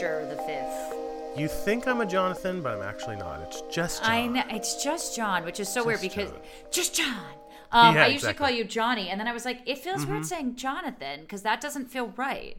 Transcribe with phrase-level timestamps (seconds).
[0.00, 1.38] the fifth.
[1.38, 3.40] You think I'm a Jonathan, but I'm actually not.
[3.42, 4.10] It's just John.
[4.10, 6.40] I know it's just John, which is so weird because John.
[6.70, 7.34] just John.
[7.72, 8.32] Um, Yeah, I usually exactly.
[8.32, 8.38] Mm-hmm.
[8.44, 11.60] call you Johnny, and then I was like, it feels weird saying Jonathan because that
[11.60, 12.56] doesn't feel right.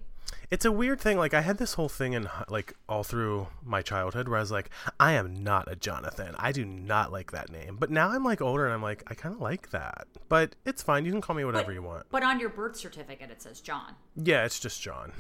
[0.52, 1.18] It's a weird thing.
[1.18, 4.52] Like I had this whole thing in like all through my childhood where I was
[4.52, 6.36] like, I am not a Jonathan.
[6.38, 7.78] I do not like that name.
[7.80, 10.08] But now I'm like older and I'm like, I kind of like that.
[10.28, 11.06] But it's fine.
[11.06, 12.06] You can call me whatever you want.
[12.10, 13.94] But on your birth certificate, it says John.
[14.16, 15.12] Yeah, it's just John.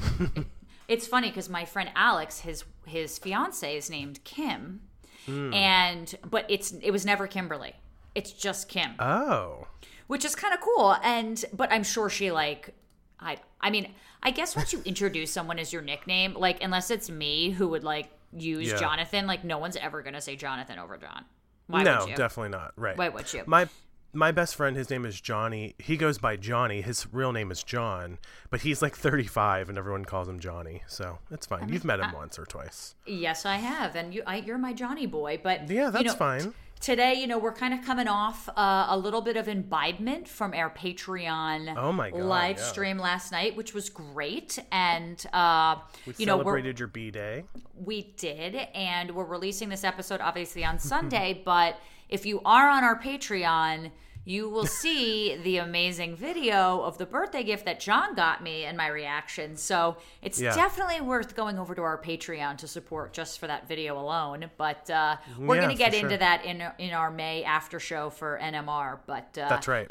[0.89, 4.81] It's funny because my friend Alex, his his fiance is named Kim,
[5.25, 5.53] Hmm.
[5.53, 7.73] and but it's it was never Kimberly.
[8.15, 9.67] It's just Kim, oh.
[10.07, 10.97] which is kind of cool.
[11.03, 12.73] And but I'm sure she like
[13.19, 17.09] I I mean I guess once you introduce someone as your nickname, like unless it's
[17.09, 18.77] me who would like use Yeah.
[18.79, 21.25] Jonathan, like no one's ever gonna say Jonathan over John.
[21.67, 22.15] Why no, would you?
[22.15, 22.73] definitely not.
[22.75, 22.97] Right.
[22.97, 23.43] Why would you?
[23.45, 23.69] My
[24.13, 25.75] my best friend, his name is Johnny.
[25.77, 26.81] He goes by Johnny.
[26.81, 28.17] His real name is John,
[28.49, 30.81] but he's like 35, and everyone calls him Johnny.
[30.87, 31.69] So it's fine.
[31.69, 32.95] You've met him once or twice.
[33.05, 35.39] Yes, I have, and you, I, you're my Johnny boy.
[35.43, 36.53] But Yeah, you that's know, fine.
[36.81, 40.53] Today, you know, we're kind of coming off uh, a little bit of imbibement from
[40.53, 42.63] our Patreon Oh my God, live yeah.
[42.63, 45.75] stream last night, which was great, and uh,
[46.07, 47.43] We you know, celebrated your B day.
[47.75, 51.41] we did, and we're releasing this episode obviously on Sunday.
[51.45, 51.75] but
[52.09, 53.91] if you are on our Patreon,
[54.25, 58.77] you will see the amazing video of the birthday gift that John got me and
[58.77, 59.55] my reaction.
[59.55, 60.53] So it's Yeah.
[60.53, 64.49] definitely worth going over to our Patreon to support just for that video alone.
[64.57, 66.17] But uh, we're Yeah, going to get into sure.
[66.17, 68.99] that in in our May after show for NMR.
[69.05, 69.87] But uh, That's right.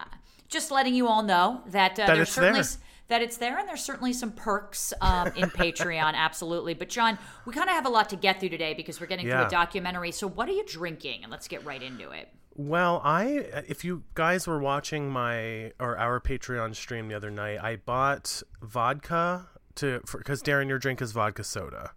[0.49, 2.69] Just letting you all know that, uh, That there's it's certainly there.
[3.09, 6.75] That it's there, and there's certainly some perks um, in Patreon, absolutely.
[6.75, 9.25] But John, we kind of have a lot to get through today because we're getting
[9.25, 9.47] through Yeah.
[9.47, 10.13] a documentary.
[10.13, 11.23] So, what are you drinking?
[11.23, 12.29] And let's get right into it.
[12.55, 17.63] Well, I if you guys were watching my or our Patreon stream the other night,
[17.63, 21.93] I bought vodka to because Daryn, your drink is vodka soda,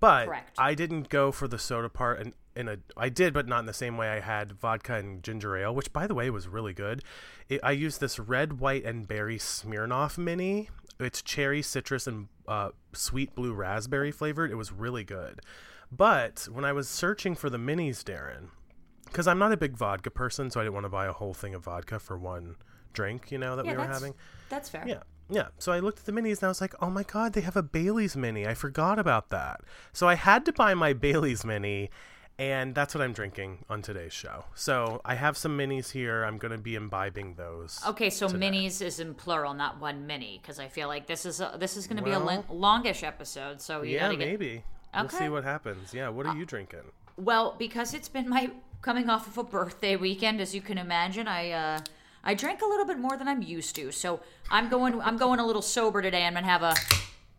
[0.00, 0.54] but Correct.
[0.58, 2.32] I didn't go for the soda part and.
[2.56, 5.56] In a, I did, but not in the same way I had vodka and ginger
[5.56, 7.02] ale, which, by the way, was really good.
[7.48, 10.70] It, I used this red, white, and berry Smirnoff mini.
[10.98, 14.50] It's cherry, citrus, and uh, sweet blue raspberry flavored.
[14.50, 15.40] It was really good.
[15.92, 18.48] But when I was searching for the minis, Daryn,
[19.04, 21.34] because I'm not a big vodka person, so I didn't want to buy a whole
[21.34, 22.56] thing of vodka for one
[22.92, 24.14] drink, you know, that Yeah, we were having.
[24.48, 24.84] that's fair.
[24.86, 25.02] Yeah.
[25.28, 25.48] Yeah.
[25.58, 27.56] So I looked at the minis and I was like, oh my God, they have
[27.56, 28.46] a Bailey's mini.
[28.46, 29.60] I forgot about that.
[29.92, 31.90] So I had to buy my Bailey's mini,
[32.38, 34.44] and that's what I'm drinking on today's show.
[34.54, 36.24] So I have some minis here.
[36.24, 37.80] I'm going to be imbibing those.
[37.86, 41.40] Okay, so minis is in plural, not one mini, because I feel like this is
[41.40, 43.60] a, this is going to be a Well- lin- longish episode.
[43.60, 44.64] So you yeah, get maybe.
[44.94, 45.92] We'll Uh, see what happens.
[45.94, 46.08] Yeah.
[46.10, 46.80] What are you drinking?
[47.16, 48.50] Well, because it's been my
[48.82, 51.80] coming off of a birthday weekend, as you can imagine, I uh,
[52.24, 53.90] I drank a little bit more than I'm used to.
[53.92, 54.20] So
[54.50, 56.24] I'm going I'm going a little sober today.
[56.26, 56.74] I'm gonna have a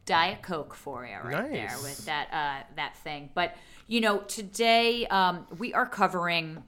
[0.06, 3.30] diet coke for you right there with that uh, that thing.
[3.34, 3.56] But
[3.88, 6.64] you know, today um, we are covering.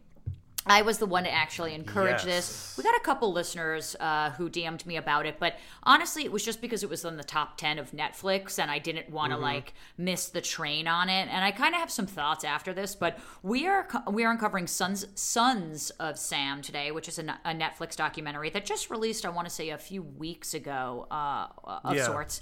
[0.66, 2.76] I was the one to actually encourage this.
[2.78, 6.46] We got a couple listeners uh, who DM'd me about it, but honestly, it was
[6.46, 9.36] just because it was on the top 10 of Netflix and I didn't want to
[9.36, 9.44] Mm-hmm.
[9.46, 11.28] like miss the train on it.
[11.32, 14.68] And I kind of have some thoughts after this, but we are we are uncovering
[14.68, 19.30] Sons Sons of Sam today, which is a, a Netflix documentary that just released, I
[19.30, 21.48] want to say, a few weeks ago uh,
[21.84, 22.06] of Yeah.
[22.06, 22.42] sorts.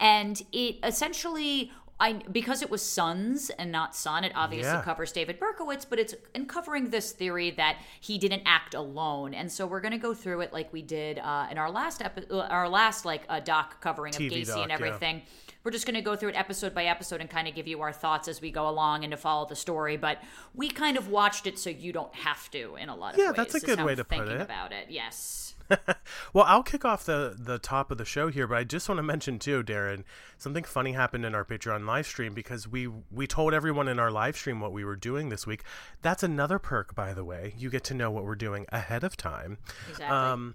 [0.00, 1.70] And it essentially.
[2.00, 4.80] I, because it was Sons and not Son, it obviously Yeah.
[4.82, 9.34] covers David Berkowitz, but it's uncovering this theory that he didn't act alone.
[9.34, 12.00] And so we're going to go through it like we did uh, in our last
[12.02, 14.74] epi- uh, our last like uh, doc covering of TV Gacy doc, and yeah.
[14.74, 15.22] everything.
[15.62, 17.82] We're just going to go through it episode by episode and kind of give you
[17.82, 19.98] our thoughts as we go along and to follow the story.
[19.98, 20.22] But
[20.54, 23.26] we kind of watched it so you don't have to in a lot of Yeah,
[23.26, 23.34] ways.
[23.36, 24.40] Yeah, that's a good way to put it.
[24.40, 24.86] about it.
[24.88, 25.49] Yes.
[26.32, 28.98] Well, I'll kick off the the top of the show here, but I just want
[28.98, 30.04] to mention too, Daryn,
[30.38, 34.10] something funny happened in our Patreon live stream because we we told everyone in our
[34.10, 35.62] live stream what we were doing this week.
[36.02, 37.54] That's another perk, by the way.
[37.58, 39.58] You get to know what we're doing ahead of time.
[39.88, 40.16] Exactly.
[40.16, 40.54] Um,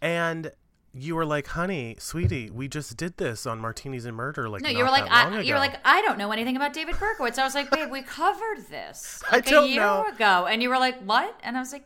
[0.00, 0.52] and
[0.92, 4.68] you were like, "Honey, sweetie, we just did this on Martinis and Murder." Like, No,
[4.68, 7.38] you were like, I, you were like, I don't know anything about David Berkowitz.
[7.38, 10.06] I was like, babe, we covered this like a year know.
[10.06, 11.38] ago, and you were like, what?
[11.42, 11.84] And I was like,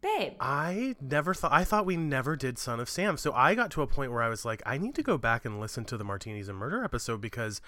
[0.00, 3.16] babe, I never thought I thought we never did Son of Sam.
[3.16, 5.44] So I got to a point where I was like, I need to go back
[5.44, 7.60] and listen to the Martinis and Murder episode because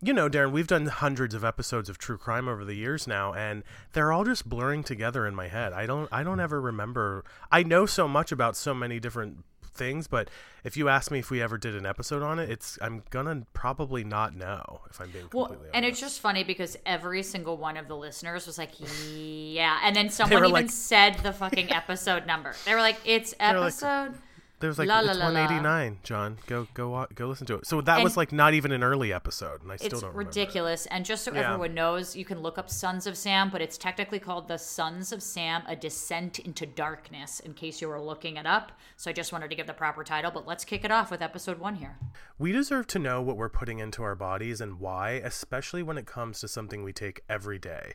[0.00, 3.32] you know, Daryn, we've done hundreds of episodes of true crime over the years now
[3.34, 5.72] and they're all just blurring together in my head.
[5.72, 9.44] I don't I don't ever remember I know so much about so many different
[9.78, 10.28] things, but
[10.64, 13.46] if you ask me if we ever did an episode on it, it's I'm gonna
[13.54, 15.76] probably not know if I'm being Well, completely honest.
[15.76, 18.72] and it's just funny because every single one of the listeners was like,
[19.14, 22.54] "Yeah," and then someone even like- said the fucking episode number.
[22.66, 24.14] They were like, "It's episode
[24.60, 25.32] There's like La, it's la, la.
[25.32, 26.36] 189, John.
[26.48, 27.66] Go go go listen to it.
[27.66, 30.22] So that And- was like not even an early episode, and I still don't remember.
[30.22, 30.26] it.
[30.26, 30.86] ridiculous.
[30.86, 31.42] And just so Yeah.
[31.52, 35.12] everyone knows, you can look up Sons of Sam, but it's technically called The Sons
[35.12, 38.72] of Sam A Descent into Darkness, in case you were looking it up.
[38.96, 41.22] So I just wanted to give the proper title, but let's kick it off with
[41.22, 41.96] episode one here.
[42.38, 46.06] We deserve to know what we're putting into our bodies and why, especially when it
[46.06, 47.94] comes to something we take every day.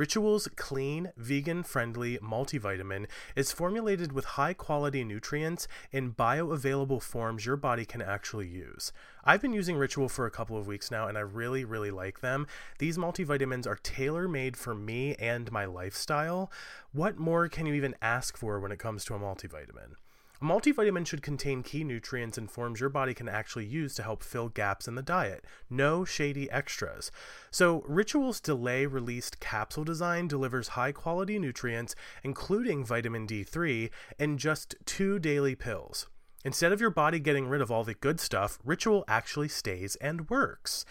[0.00, 3.06] Ritual's clean, vegan friendly multivitamin
[3.36, 8.94] is formulated with high quality nutrients in bioavailable forms your body can actually use.
[9.24, 12.20] I've been using Ritual for a couple of weeks now and I really, really like
[12.20, 12.46] them.
[12.78, 16.50] These multivitamins are tailor made for me and my lifestyle.
[16.92, 19.96] What more can you even ask for when it comes to a multivitamin?
[20.42, 24.22] A multivitamin should contain key nutrients and forms your body can actually use to help
[24.22, 25.44] fill gaps in the diet.
[25.68, 27.10] No shady extras.
[27.50, 31.94] So, Ritual's delay released capsule design delivers high quality nutrients,
[32.24, 36.06] including vitamin D3, in just two daily pills.
[36.42, 40.30] Instead of your body getting rid of all the good stuff, Ritual actually stays and
[40.30, 40.86] works.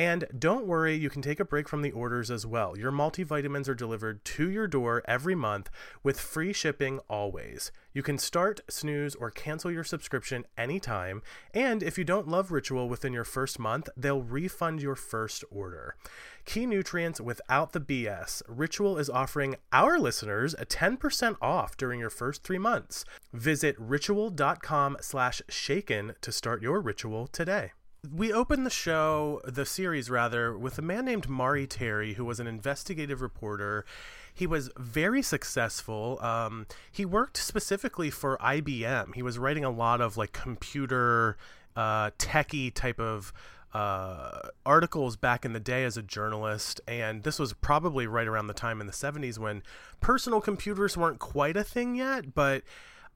[0.00, 2.74] And don't worry, you can take a break from the orders as well.
[2.74, 5.68] Your multivitamins are delivered to your door every month
[6.02, 7.70] with free shipping always.
[7.92, 11.20] You can start, snooze, or cancel your subscription anytime.
[11.52, 15.96] And if you don't love Ritual within your first month, they'll refund your first order.
[16.46, 18.40] Key nutrients without the BS.
[18.48, 23.04] Ritual is offering our listeners a 10% off during your first three months.
[23.34, 27.72] Visit ritual.com slash shaken to start your ritual today.
[28.08, 32.40] We opened the show, the series rather, with a man named Maury Terry, who was
[32.40, 33.84] an investigative reporter.
[34.32, 36.18] He was very successful.
[36.22, 39.14] Um, he worked specifically for IBM.
[39.14, 41.36] He was writing a lot of like computer,
[41.76, 43.34] uh, techie type of
[43.72, 48.48] uh, articles back in the day as a journalist, and this was probably right around
[48.48, 49.62] the time in the 70s when
[50.00, 52.62] personal computers weren't quite a thing yet, but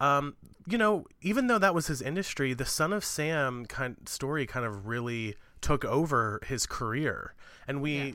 [0.00, 0.35] um,
[0.67, 4.64] you know, even though that was his industry, the Son of Sam kind story kind
[4.67, 7.35] of really took over his career,
[7.69, 8.12] and we Yeah.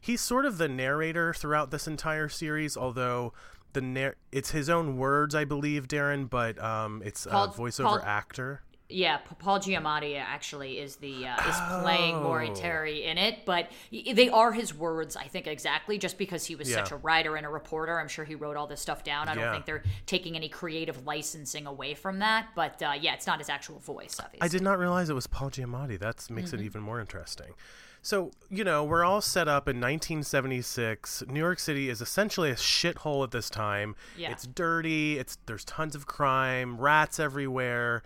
[0.00, 3.32] he's sort of the narrator throughout this entire series, although.
[3.74, 8.00] The nar- it's his own words, I believe, Daryn, but um, it's a voiceover Paul-
[8.02, 8.62] actor.
[8.90, 12.54] Yeah, Paul Giamatti actually is the uh, is playing Maury Oh.
[12.54, 15.98] Terry in it, but they are his words, I think, exactly.
[15.98, 18.66] Just because he was such a writer and a reporter, I'm sure he wrote all
[18.66, 19.28] this stuff down.
[19.28, 19.52] I don't Yeah.
[19.52, 22.48] think they're taking any creative licensing away from that.
[22.54, 24.40] But uh, yeah, it's not his actual voice, obviously.
[24.40, 25.98] I did not realize it was Paul Giamatti.
[25.98, 26.60] That makes Mm-hmm.
[26.60, 27.52] it even more interesting.
[28.00, 31.24] So, you know, we're all set up in 1976.
[31.28, 33.96] New York City is essentially a shithole at this time.
[34.16, 34.30] Yeah.
[34.30, 38.02] It's dirty, it's there's tons of crime, rats everywhere.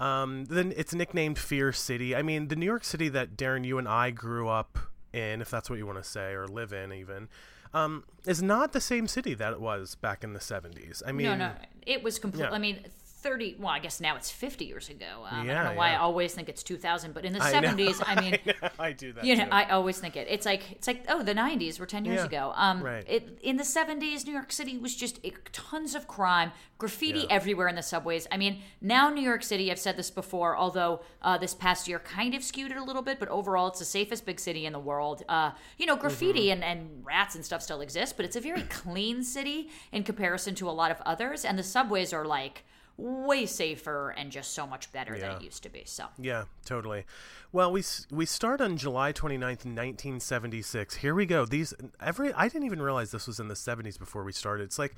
[0.00, 2.16] Um, then it's nicknamed Fear City.
[2.16, 4.78] I mean, the New York City that Daryn, you and I grew up
[5.12, 7.28] in, if that's what you want to say, or live in even,
[7.74, 11.02] um, is not the same city that it was back in the 70s.
[11.06, 11.52] I mean, no, no,
[11.86, 12.44] it was complete.
[12.44, 12.50] Yeah.
[12.50, 12.80] I mean.
[13.22, 15.96] 30 well i guess now it's 50 years ago um, i don't know why i
[15.96, 17.68] always think it's 2000 but in the I know.
[17.68, 18.38] 70s i mean
[18.78, 19.24] I do that.
[19.24, 19.50] you know too.
[19.52, 22.24] i always think it it's like it's like oh the 90s were 10 years Yeah,
[22.26, 23.04] ago um right.
[23.06, 27.26] it, in the 70s new york city was just it, tons of crime graffiti Yeah.
[27.30, 31.00] everywhere in the subways i mean now new york city i've said this before although
[31.22, 33.84] uh, this past year kind of skewed it a little bit but overall it's the
[33.84, 36.62] safest big city in the world uh, you know graffiti Mm-hmm.
[36.62, 40.54] and, and rats and stuff still exist but it's a very clean city in comparison
[40.54, 42.64] to a lot of others and the subways are like
[42.96, 47.04] way safer and just so much better than it used to be so Yeah, totally.
[47.52, 50.96] Well, we we start on July 29th, 1976.
[50.96, 51.44] Here we go.
[51.44, 54.64] These every I didn't even realize this was in the 70s before we started.
[54.64, 54.94] It's like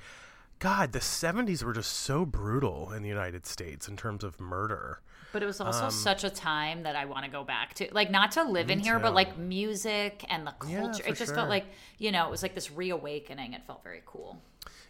[0.59, 5.01] god, the 70s were just so brutal in the United States in terms of murder.
[5.33, 7.89] But it was Um, also such a time that I want to go back to.
[7.91, 11.03] Like, not to live in here, but like music and the culture.
[11.03, 11.35] for it just sure.
[11.35, 11.65] felt like,
[11.97, 13.53] you know, it was like this reawakening.
[13.53, 14.41] It felt very cool.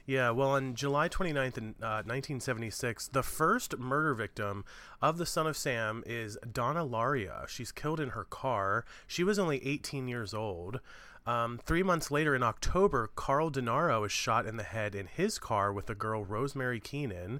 [0.05, 4.65] Yeah, well, on July 29th, in, uh, 1976, the first murder victim
[5.01, 7.47] of the Son of Sam is Donna Lauria.
[7.47, 8.83] She's killed in her car.
[9.07, 10.81] She was only 18 years old.
[11.25, 15.39] Um, three months later, in October, Carl Denaro is shot in the head in his
[15.39, 17.39] car with the girl Rosemary Keenan.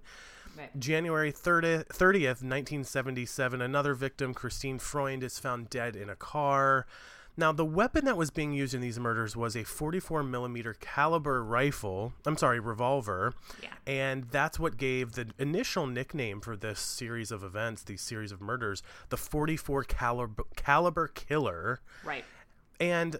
[0.58, 0.80] Right.
[0.80, 6.86] January 30th, 30th 1977, another victim, Christine Freund, is found dead in a car.
[7.36, 11.44] Now, the weapon that was being used in these murders was a 44 millimeter caliber
[11.44, 12.14] rifle.
[12.26, 13.34] I'm sorry, revolver.
[13.62, 13.70] Yeah.
[13.88, 18.40] And that's what gave the initial nickname for this series of events, these series of
[18.40, 21.82] murders, the 44 caliber caliber killer.
[22.04, 22.24] Right.
[22.80, 23.20] And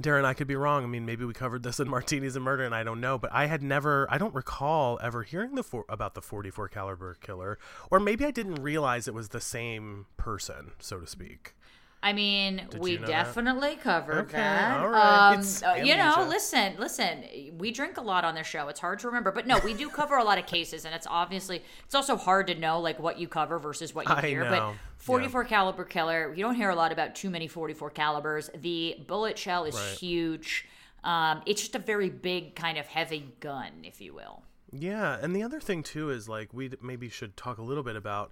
[0.00, 0.84] Daryn, I could be wrong.
[0.84, 3.18] I mean, maybe we covered this in Martinis and Murder, and I don't know.
[3.18, 7.14] But I had never, I don't recall ever hearing the four, about the 44 caliber
[7.14, 7.58] killer,
[7.90, 11.54] or maybe I didn't realize it was the same person, so to speak.
[12.02, 13.24] I mean, Did we you know that?
[13.24, 14.80] definitely covered Okay, that.
[14.80, 15.32] all right.
[15.34, 17.24] Um, uh, you know, listen, listen.
[17.58, 18.68] We drink a lot on this show.
[18.68, 21.06] It's hard to remember, but no, we do cover a lot of cases, and it's
[21.10, 24.44] obviously it's also hard to know like what you cover versus what you I hear.
[24.44, 24.74] know.
[24.98, 28.50] But 44 caliber killer, you don't hear a lot about too many 44 calibers.
[28.54, 29.98] The bullet shell is Right.
[29.98, 30.66] huge.
[31.02, 34.42] Um, it's just a very big kind of heavy gun, if you will.
[34.72, 37.96] Yeah, and the other thing too is like we maybe should talk a little bit
[37.96, 38.30] about,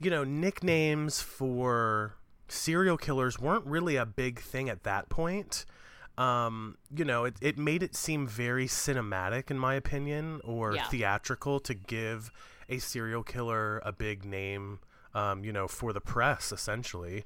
[0.00, 2.14] you know, nicknames for
[2.48, 5.64] serial killers weren't really a big thing at that point.
[6.18, 10.84] Um, you know, it, it made it seem very cinematic, in my opinion, or Yeah.
[10.84, 12.30] theatrical to give
[12.68, 14.80] a serial killer a big name,
[15.14, 17.24] um, you know, for the press, essentially.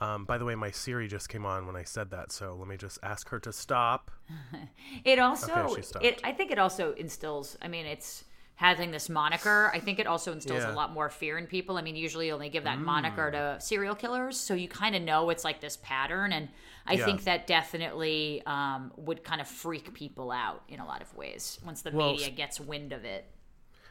[0.00, 2.66] Um, by the way, my Siri just came on when I said that, so let
[2.66, 4.10] me just ask her to stop.
[5.04, 7.56] It also, Okay, it, I think it also instills.
[7.62, 8.24] I mean, it's
[8.62, 9.70] having this moniker.
[9.74, 10.68] I think it also instills Yeah.
[10.68, 10.72] Mm.
[10.72, 11.76] a lot more fear in people.
[11.78, 15.02] I mean, usually you only give that moniker to serial killers, so you kind of
[15.02, 16.48] know it's like this pattern, and
[16.86, 17.04] I Yeah.
[17.04, 21.58] think that definitely um, would kind of freak people out in a lot of ways
[21.64, 23.24] once the Well, media gets wind of it.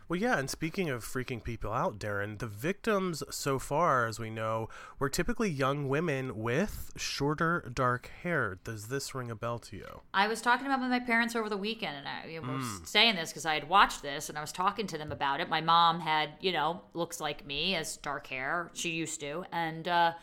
[0.08, 4.29] Well, yeah, and speaking of freaking people out, Daryn, the victims so far, as we
[4.29, 4.67] know,
[5.00, 8.60] were typically young women with shorter, dark hair.
[8.65, 10.01] Does this ring a bell to you?
[10.13, 12.48] I was talking about it with my parents over the weekend, and I you know,
[12.48, 12.58] Mm.
[12.81, 15.39] was saying this because I had watched this, and I was talking to them about
[15.39, 15.48] it.
[15.48, 18.70] My mom had, you know, looks like me, as dark hair.
[18.74, 20.13] She used to, and uh,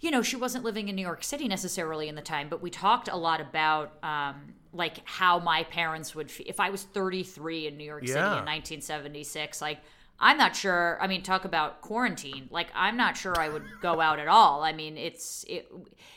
[0.00, 2.70] you know, she wasn't living in New York City necessarily in the time, but we
[2.70, 7.66] talked a lot about um, like how my parents would feel if I was 33
[7.68, 9.60] in New York City in 1976.
[9.62, 9.80] Like,
[10.20, 10.98] I'm not sure.
[11.00, 12.48] I mean, talk about quarantine.
[12.50, 14.62] Like, I'm not sure I would go out at all.
[14.64, 15.70] I mean, it's it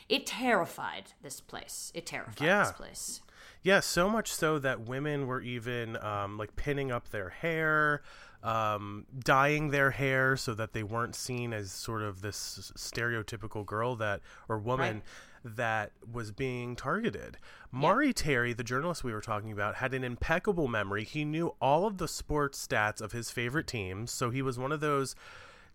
[0.08, 1.92] it terrified this place.
[1.94, 2.64] It terrified Yeah.
[2.64, 3.20] this place.
[3.62, 8.02] Yeah, so much so that women were even um, like pinning up their hair,
[8.42, 13.94] um, dyeing their hair so that they weren't seen as sort of this stereotypical girl
[13.96, 15.02] that or woman
[15.44, 17.36] that was being targeted.
[17.70, 21.04] Maury Terry, the journalist we were talking about, had an impeccable memory.
[21.04, 24.72] He knew all of the sports stats of his favorite teams, so he was one
[24.72, 25.14] of those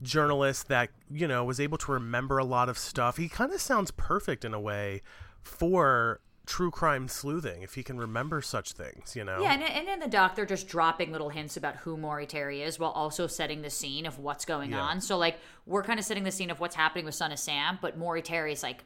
[0.01, 3.17] journalists that you know was able to remember a lot of stuff.
[3.17, 5.01] He kind of sounds perfect in a way
[5.41, 9.15] for true crime sleuthing if he can remember such things.
[9.15, 9.41] You know.
[9.41, 12.61] Yeah, and, and in the doc, they're just dropping little hints about who Maury Terry
[12.61, 14.81] is while also setting the scene of what's going Yeah.
[14.81, 15.01] on.
[15.01, 17.79] So, like, we're kind of setting the scene of what's happening with Son of Sam,
[17.81, 18.83] but Maury Terry is like,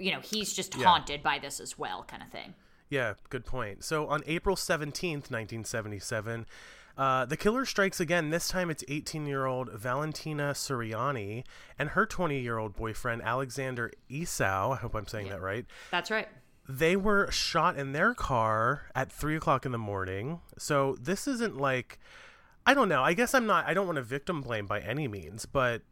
[0.00, 0.84] you know, he's just Yeah.
[0.86, 2.54] haunted by this as well, kind of thing.
[2.90, 3.82] Yeah, good point.
[3.84, 6.46] So on April 17th, 1977,
[6.96, 8.30] uh, the killer strikes again.
[8.30, 11.44] This time it's 18 year old Valentina Suriani
[11.78, 14.72] and her 20 year old boyfriend, Alexander Esau.
[14.72, 15.66] I hope I'm saying that right.
[15.90, 16.28] That's right.
[16.68, 20.40] They were shot in their car at 3 o'clock in the morning.
[20.56, 21.98] So this isn't like.
[22.66, 23.02] I don't know.
[23.02, 23.66] I guess I'm not.
[23.66, 25.82] I don't want to victim blame by any means, but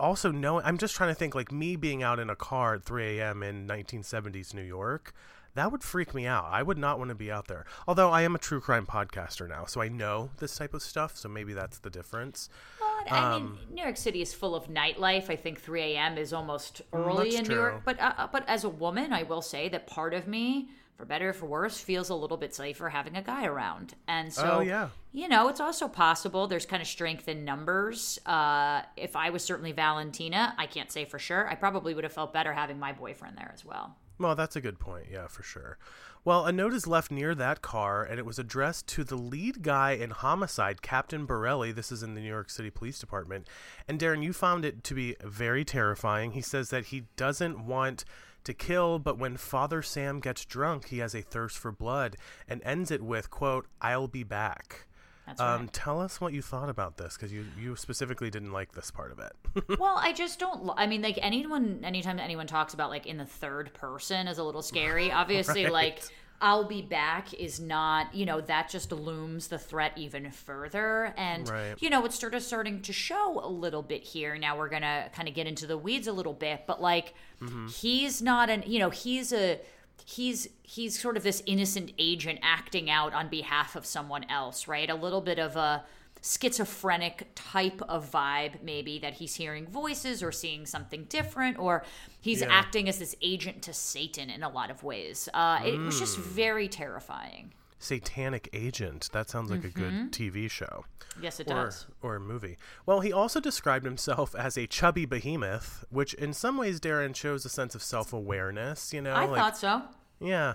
[0.00, 0.60] also no.
[0.60, 3.42] I'm just trying to think like me being out in a car at 3 a.m.
[3.42, 5.12] in 1970s New York.
[5.54, 6.44] That would freak me out.
[6.48, 7.66] I would not want to be out there.
[7.88, 11.16] Although I am a true crime podcaster now, so I know this type of stuff.
[11.16, 12.48] So maybe that's the difference.
[12.78, 15.28] But, I Um, mean, New York City is full of nightlife.
[15.28, 16.18] I think 3 a.m.
[16.18, 17.82] is almost early that's in New York.
[17.84, 20.68] But uh, uh, but as a woman, I will say that part of me,
[21.00, 23.94] for better or for worse, feels a little bit safer having a guy around.
[24.06, 24.90] And so, Oh, yeah.
[25.12, 28.18] you know, it's also possible there's kind of strength in numbers.
[28.26, 31.48] Uh, if I was certainly Valentina, I can't say for sure.
[31.48, 33.96] I probably would have felt better having my boyfriend there as well.
[34.18, 35.06] Well, that's a good point.
[35.10, 35.78] Yeah, for sure.
[36.22, 39.62] Well, a note is left near that car, and it was addressed to the lead
[39.62, 41.72] guy in homicide, Captain Borrelli.
[41.74, 43.48] This is in the New York City Police Department.
[43.88, 46.32] And Daryn, you found it to be very terrifying.
[46.32, 48.04] He says that he doesn't want
[48.44, 52.16] to kill, but when Father Sam gets drunk, he has a thirst for blood
[52.48, 54.86] and ends it with, quote, I'll be back.
[55.26, 55.72] That's Um, right.
[55.72, 59.12] tell us what you thought about this, because you, you specifically didn't like this part
[59.12, 59.78] of it.
[59.78, 60.70] well, I just don't.
[60.76, 64.42] I mean, like anyone, anytime anyone talks about like in the third person is a
[64.44, 65.12] little scary.
[65.12, 65.72] Obviously, Right.
[65.72, 66.02] like
[66.42, 68.14] I'll be back is not.
[68.14, 71.12] You know, that just looms the threat even further.
[71.16, 71.74] And Right.
[71.78, 74.36] you know, it's sort of starting to show a little bit here.
[74.38, 77.66] Now we're gonna kind of get into the weeds a little bit, but like mm-hmm.
[77.68, 78.64] he's not an.
[78.66, 79.60] You know, he's a.
[80.06, 84.88] He's he's sort of this innocent agent acting out on behalf of someone else, right?
[84.88, 85.84] A little bit of a
[86.22, 91.84] schizophrenic type of vibe, maybe that he's hearing voices or seeing something different, or
[92.20, 92.48] he's Yeah.
[92.50, 95.28] acting as this agent to Satan in a lot of ways.
[95.34, 95.98] Uh, It was Mm.
[96.00, 97.52] just very terrifying.
[97.78, 99.08] Satanic Agent.
[99.12, 100.84] That sounds like a good TV show.
[101.20, 101.86] Yes, it or, does.
[102.02, 102.58] or a movie.
[102.84, 107.44] Well, he also described himself as a chubby behemoth, which in some ways, Daryn shows
[107.46, 108.92] a sense of self awareness.
[108.92, 109.82] You know, I like, thought so.
[110.20, 110.54] yeah.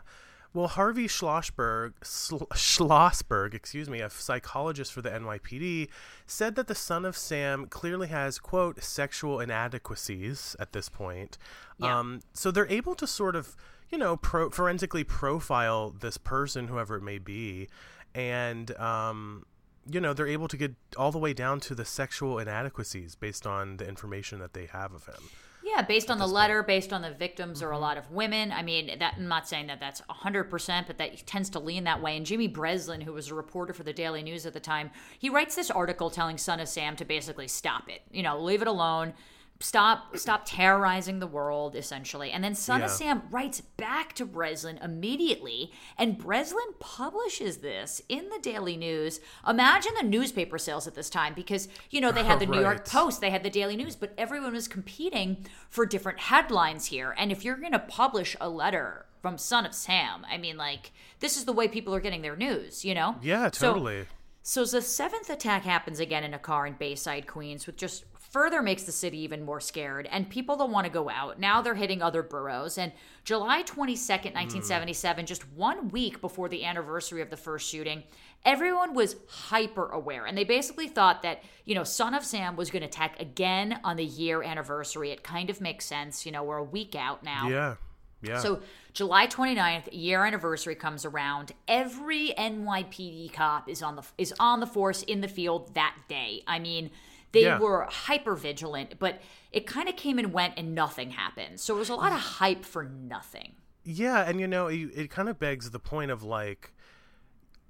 [0.56, 5.90] Well, Harvey Schlossberg, Sl- Schlossberg, excuse me, a psychologist for the NYPD,
[6.26, 11.38] said that the son of Sam clearly has quote sexual inadequacies at this point.
[11.78, 12.00] Yeah.
[12.00, 13.58] Um, so they're able to sort of,
[13.90, 17.68] you know, pro- forensically profile this person, whoever it may be,
[18.14, 19.46] and um,
[19.92, 23.46] you know they're able to get all the way down to the sexual inadequacies based
[23.46, 25.30] on the information that they have of him.
[25.76, 27.82] Yeah, based on the letter, based on the victims, are a mm-hmm.
[27.82, 28.54] lot of women.
[28.54, 32.02] I mean, that I'm not saying that that's 100%, but that tends to lean that
[32.02, 32.16] way.
[32.16, 35.30] And Jimmy Breslin, who was a reporter for the Daily News at the time, he
[35.30, 38.04] writes this article telling Son of Sam to basically stop it.
[38.10, 39.14] You know, leave it alone.
[39.62, 42.30] Stop stop terrorizing the world, essentially.
[42.30, 48.28] And then Son of Sam writes back to Breslin immediately, and Breslin publishes this in
[48.30, 49.22] the Daily News.
[49.48, 52.86] Imagine the newspaper sales at this time because, you know, they had the New York
[52.86, 57.16] Post, they had the Daily News, but everyone was competing for different headlines here.
[57.18, 60.92] And if you're going to publish a letter from Son of Sam, I mean, like,
[61.22, 63.16] this is the way people are getting their news, you know?
[63.22, 64.06] Yeah, totally.
[64.44, 68.04] so the seventh attack happens again in a car in Bayside, Queens, with just
[68.36, 70.10] further makes the city even more scared.
[70.12, 71.40] And people don't want to go out.
[71.40, 72.78] Now they're hitting other boroughs.
[72.78, 72.92] And
[73.24, 75.26] July 22nd, 1977, hmm.
[75.26, 78.04] just one week before the anniversary of the first shooting,
[78.44, 80.26] everyone was hyper aware.
[80.26, 83.80] And they basically thought that, you know, Son of Sam was going to attack again
[83.86, 85.12] on the year anniversary.
[85.12, 86.26] It kind of makes sense.
[86.26, 87.48] You know, we're a week out now.
[87.48, 87.76] yeah,
[88.22, 88.40] yeah.
[88.40, 88.60] So
[88.92, 91.54] July 29th, year anniversary comes around.
[91.70, 96.44] Every NYPD cop is on the is on the force in the field that day.
[96.46, 96.92] I mean,
[97.36, 97.60] they Yeah.
[97.60, 101.60] were hyper vigilant, but it kind of came and went and nothing happened.
[101.60, 103.54] So it was a lot of hype for nothing.
[103.84, 106.74] Yeah, and you know, it, it kind of begs the point of like,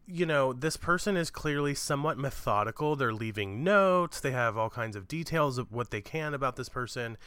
[0.08, 2.96] you know, this person is clearly somewhat methodical.
[2.96, 4.20] They're leaving notes.
[4.22, 7.18] They have all kinds of details of what they can about this person.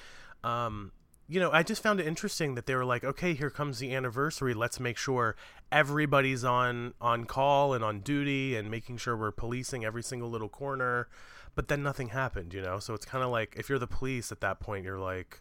[0.44, 0.92] Um,
[1.30, 3.94] you know, I just found it interesting that they were like, okay, here comes the
[3.94, 4.54] anniversary.
[4.54, 5.36] Let's make sure
[5.70, 10.48] everybody's on on call and on duty, and making sure we're policing every single little
[10.48, 11.08] corner.
[11.58, 12.78] But then nothing happened, you know.
[12.78, 15.40] So it's kind of like if you're the police at that point, you're like,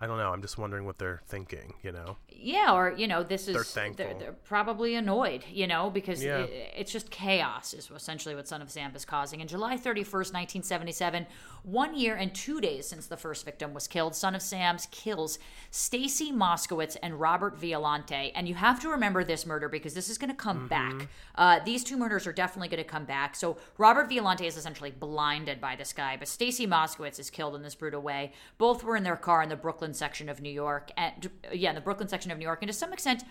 [0.00, 0.32] I don't know.
[0.32, 2.16] I'm just wondering what they're thinking, you know.
[2.28, 4.04] Yeah, or you know, this is They're thankful.
[4.04, 6.40] They're, they're probably annoyed, you know, because Yeah.
[6.40, 9.40] it, it's just chaos is essentially what Son of Sam is causing.
[9.40, 11.26] And July thirty first, nineteen seventy seven,
[11.62, 15.38] one year and two days since the first victim was killed, Son of Sam's kills
[15.70, 18.32] Stacy Moskowitz and Robert Violante.
[18.34, 21.08] And you have to remember this murder because this is going to come back.
[21.36, 23.36] Uh, these two murders are definitely going to come back.
[23.36, 27.62] So Robert Violante is essentially blinded by this guy, but Stacy Moskowitz is killed in
[27.62, 28.32] this brutal way.
[28.58, 31.74] Both were in their car in the Brooklyn section of New York, and yeah, in
[31.74, 33.24] the Brooklyn section of New York, and to some extent.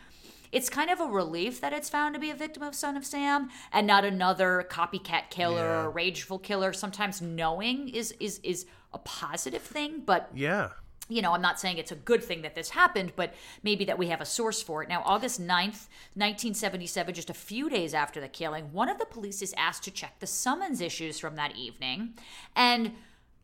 [0.51, 3.03] It's kind of a relief that it's found to be a victim of Son of
[3.07, 5.85] Sam and not another copycat killer Yeah.
[5.85, 6.73] or rageful killer.
[6.73, 10.69] Sometimes knowing is is is a positive thing, but Yeah.
[11.09, 13.97] you know, I'm not saying it's a good thing that this happened, but maybe that
[13.97, 14.89] we have a source for it.
[14.89, 19.41] Now, August 9th, 1977, just a few days after the killing, one of the police
[19.41, 22.13] is asked to check the summons issues from that evening.
[22.55, 22.93] And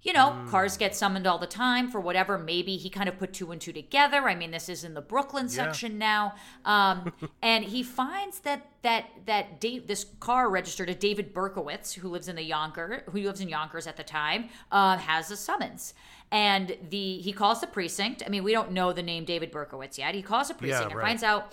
[0.02, 2.38] you know, cars get summoned all the time for whatever.
[2.38, 4.30] Maybe he kind of put two and two together.
[4.30, 9.08] I mean, this is in the Brooklyn section now, um, and he finds that that
[9.26, 13.42] that Dave, this car registered to David Berkowitz, who lives in the Yonker, who lives
[13.42, 15.94] in Yonkers at the time, uh, has a summons.
[16.32, 18.24] And the he calls the precinct.
[18.26, 20.16] I mean, we don't know the name David Berkowitz yet.
[20.16, 21.08] He calls the precinct and right.
[21.08, 21.52] finds out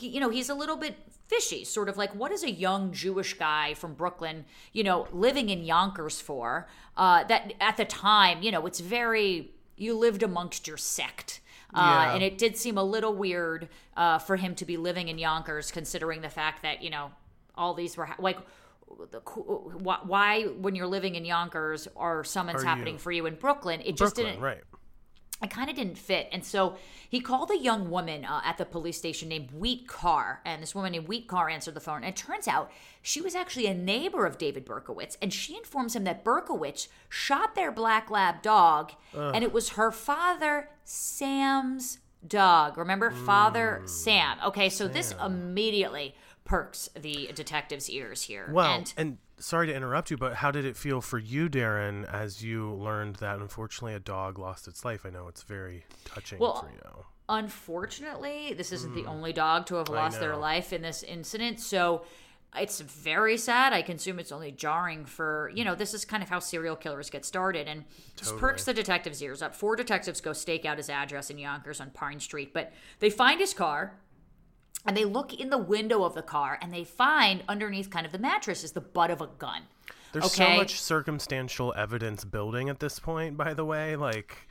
[0.00, 0.96] he, you know, he's a little bit
[1.28, 5.48] fishy, sort of like what is a young Jewish guy from Brooklyn, you know, living
[5.50, 6.66] in Yonkers for?
[6.96, 11.40] Uh, that at the time, you know, it's very you lived amongst your sect.
[11.72, 12.14] Uh, Yeah.
[12.14, 15.70] And it did seem a little weird uh, for him to be living in Yonkers,
[15.70, 17.12] considering the fact that you know
[17.54, 18.38] all these were ha- like.
[19.12, 23.24] The, why, why, when you're living in Yonkers, are summons Are happening you- for you
[23.26, 23.80] in Brooklyn?
[23.84, 24.62] It just didn't right.
[25.42, 26.28] It kind of didn't fit.
[26.32, 26.76] And so
[27.08, 30.40] he called a young woman uh, at the police station named Wheat Carr.
[30.44, 31.98] And this woman named Wheat Carr answered the phone.
[31.98, 32.70] And it turns out
[33.02, 35.16] she was actually a neighbor of David Berkowitz.
[35.22, 38.92] And she informs him that Berkowitz shot their black lab dog.
[39.14, 42.76] And it was her father, Sam's dog.
[42.76, 43.10] Remember?
[43.10, 44.38] Father Sam.
[44.44, 48.50] Okay, so this immediately perks the detective's ears here.
[48.52, 52.10] Well, and and, sorry to interrupt you, but how did it feel for you, Daryn,
[52.12, 55.04] as you learned that unfortunately a dog lost its life?
[55.04, 57.04] I know it's very touching Well, for you.
[57.28, 59.08] Unfortunately, this isn't the hmm.
[59.08, 61.60] only dog to have lost their life in this incident.
[61.60, 62.02] So
[62.56, 63.72] it's very sad.
[63.72, 67.08] I consume it's only jarring for, you know, this is kind of how serial killers
[67.08, 67.68] get started.
[67.68, 67.84] And
[68.16, 69.54] this perks the detectives' ears up.
[69.54, 73.40] Four detectives go stake out his address in Yonkers on Pine Street, but they find
[73.40, 74.00] his car.
[74.86, 78.12] And they look in the window of the car and they find underneath kind of
[78.12, 79.62] the mattress is the butt of a gun.
[80.12, 83.94] There's so much circumstantial evidence building at this point, by the way.
[83.94, 84.48] Like,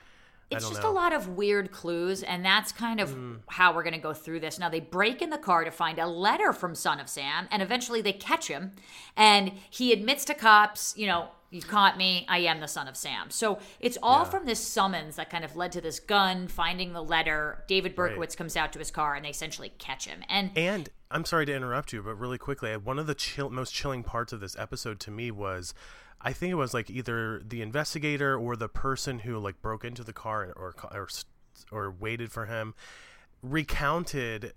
[0.50, 0.92] it's don't just know.
[0.92, 3.40] a lot of weird clues, and that's kind of Mm.
[3.48, 4.58] how we're going to go through this.
[4.58, 7.62] Now, they break in the car to find a letter from Son of Sam, and
[7.62, 8.72] eventually they catch him,
[9.18, 12.96] and he admits to cops, you know, you caught me, I am the son of
[12.96, 13.30] Sam.
[13.30, 17.04] So it's all from this summons that kind of led to this gun, finding the
[17.04, 17.64] letter.
[17.68, 20.22] David Berkowitz comes out to his car, and they essentially catch him.
[20.30, 23.74] And And I'm sorry to interrupt you, but really quickly, one of the chill, most
[23.74, 25.74] chilling parts of this episode to me was,
[26.22, 30.04] I think it was like either the investigator or the person who like broke into
[30.04, 31.08] the car or or
[31.72, 32.74] or waited for him
[33.42, 34.54] recounted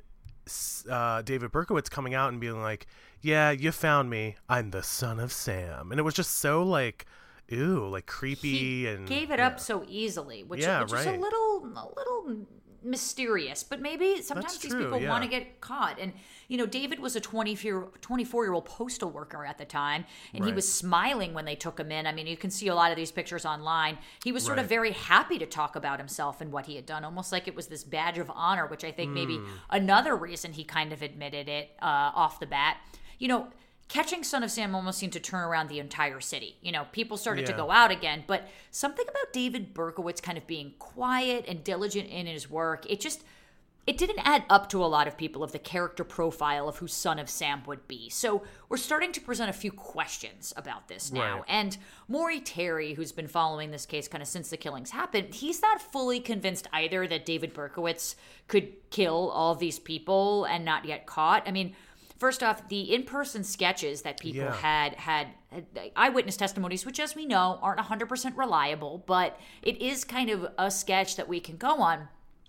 [0.91, 2.87] uh, David Berkowitz coming out and being like,
[3.21, 4.37] "Yeah, you found me.
[4.49, 7.07] I'm the son of Sam," and it was just so like,
[7.53, 9.47] ooh, like creepy he and gave it yeah.
[9.47, 12.47] up so easily, which, Yeah, which is a little a little
[12.85, 13.63] mysterious.
[13.63, 15.09] But maybe sometimes That's these true, people yeah.
[15.09, 15.99] want to get caught.
[15.99, 16.13] And
[16.49, 20.53] you know, David was a 24 year old postal worker at the time, and he
[20.53, 22.07] was smiling when they took him in.
[22.07, 23.99] I mean, you can see a lot of these pictures online.
[24.23, 27.05] He was sort of very happy to talk about himself and what he had done,
[27.05, 28.67] almost like it was this badge of honor.
[28.67, 29.47] Which I think maybe Hmm.
[29.71, 32.79] another reason he kind of admitted it uh, off the bat.
[33.19, 33.49] You know.
[33.93, 36.57] Catching Son of Sam almost seemed to turn around the entire city.
[36.63, 40.47] You know, people started to go out again, but something about David Berkowitz kind of
[40.47, 43.23] being quiet and diligent in his work, it just
[43.87, 46.87] it didn't add up to a lot of people of the character profile of who
[46.87, 48.09] Son of Sam would be.
[48.09, 51.39] So we're starting to present a few questions about this now.
[51.41, 51.45] Right.
[51.49, 51.77] And
[52.09, 55.83] Maury Terry, who's been following this case kind of since the killings happened, he's not
[55.83, 58.15] fully convinced either that David Berkowitz
[58.49, 61.43] could kill all these people and not get caught.
[61.47, 61.75] I mean,
[62.23, 64.55] first off, the in-person sketches that people Yeah.
[64.55, 70.05] had had had eyewitness testimonies, which, as we know, aren't 100% reliable, but it is
[70.05, 72.09] kind of a sketch that we can go on.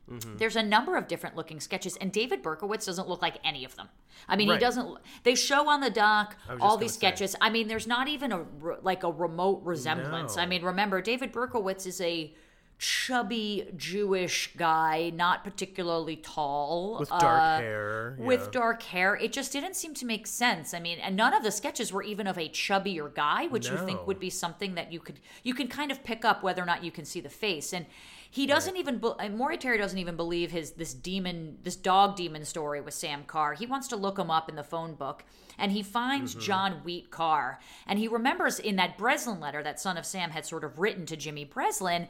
[0.09, 0.37] Mm-hmm.
[0.37, 3.75] There's a number of different looking sketches, and David Berkowitz doesn't look like any of
[3.75, 3.89] them.
[4.27, 4.87] I mean, he doesn't.
[5.23, 7.25] They show on the doc was all these gonna say.
[7.25, 7.35] sketches.
[7.41, 8.45] I mean, there's not even a
[8.83, 10.35] like a remote resemblance.
[10.35, 10.43] No.
[10.43, 12.33] I mean, remember, David Berkowitz is a
[12.79, 18.17] chubby Jewish guy, not particularly tall, with dark uh, hair.
[18.19, 18.49] with yeah.
[18.51, 19.15] dark hair.
[19.15, 20.73] It just didn't seem to make sense.
[20.73, 23.77] I mean, and none of the sketches were even of a chubbier guy, which you
[23.77, 26.65] think would be something that you could you can kind of pick up whether or
[26.65, 27.73] not you can see the face.
[27.73, 27.85] And
[28.29, 32.45] he doesn't even be- and Terry doesn't even believe his this demon this dog demon
[32.45, 33.53] story with Sam Carr.
[33.53, 35.23] He wants to look him up in the phone book.
[35.57, 36.41] And he finds Mm-hmm.
[36.41, 37.59] John Wheat Carr.
[37.85, 41.05] And he remembers in that Breslin letter that son of Sam had sort of written
[41.05, 42.07] to Jimmy Breslin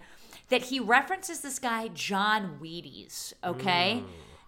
[0.49, 3.33] that he references this guy, John Wheaties.
[3.43, 4.03] Okay.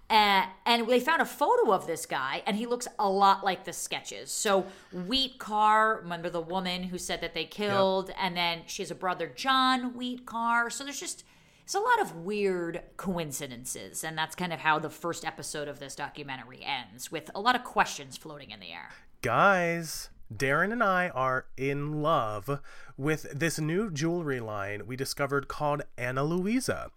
[0.08, 3.66] Uh, and they found a photo of this guy, and he looks a lot like
[3.66, 4.32] the sketches.
[4.32, 8.92] So, Wheat Carr, remember the woman who said that they killed, and then she has
[8.92, 10.70] a brother, John Wheat Carr.
[10.70, 11.24] So, there's just
[11.64, 15.80] it's a lot of weird coincidences, and that's kind of how the first episode of
[15.80, 18.92] this documentary ends, with a lot of questions floating in the air.
[19.24, 22.60] Guys, Darren and I are in love
[22.98, 26.90] with this new jewelry line we discovered called Ana Luisa.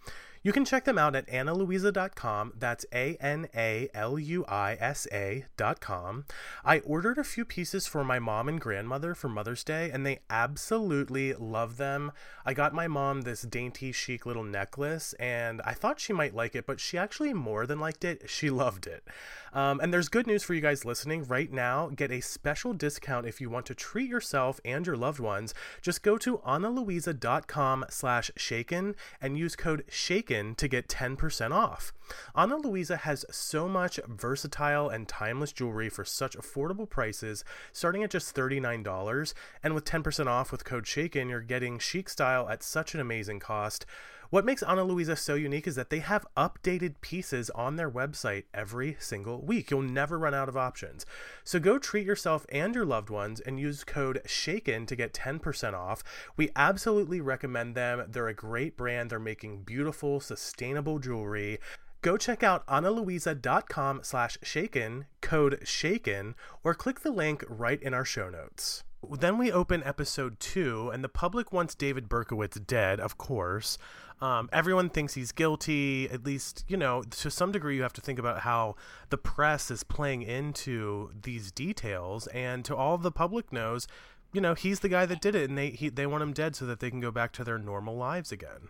[0.49, 2.55] You can check them out at analuisa.com.
[2.59, 6.25] That's A N A L U I S A.com.
[6.65, 10.21] I ordered a few pieces for my mom and grandmother for Mother's Day, and they
[10.31, 12.13] absolutely love them.
[12.47, 16.55] I got my mom this dainty, chic little necklace, and I thought she might like
[16.55, 18.31] it, but she actually more than liked it.
[18.31, 19.07] She loved it.
[19.53, 21.91] Um, and there's good news for you guys listening right now.
[21.95, 25.53] Get a special discount if you want to treat yourself and your loved ones.
[25.83, 31.93] Just go to analuisa.com slash shaken and use code shaken to get 10% off.
[32.35, 38.11] Ana Luisa has so much versatile and timeless jewelry for such affordable prices, starting at
[38.11, 39.35] just $39.
[39.63, 43.41] And with 10% off with code shaken, you're getting chic style at such an amazing
[43.41, 43.87] cost.
[44.31, 48.45] What makes Ana Luisa so unique is that they have updated pieces on their website
[48.53, 49.71] every single week.
[49.71, 51.07] You'll never run out of options.
[51.45, 55.73] So go treat yourself and your loved ones and use code SHAKEN to get 10%
[55.73, 56.03] off.
[56.37, 58.05] We absolutely recommend them.
[58.07, 59.09] They're a great brand.
[59.09, 61.59] They're making beautiful, sustainable jewelry.
[62.03, 68.05] Go check out analuisa.com slash shaken, code shaken, or click the link right in our
[68.05, 68.85] show notes.
[69.09, 73.79] Then we open episode two, and the public wants David Berkowitz dead, of course.
[74.21, 76.11] Um, everyone thinks he's guilty.
[76.11, 78.75] At least, you know, to some degree, you have to think about how
[79.11, 83.87] the press is playing into these details, and to all the public knows,
[84.33, 86.57] you know, he's the guy that did it, and they he, they want him dead
[86.57, 88.69] so that they can go back to their normal lives again.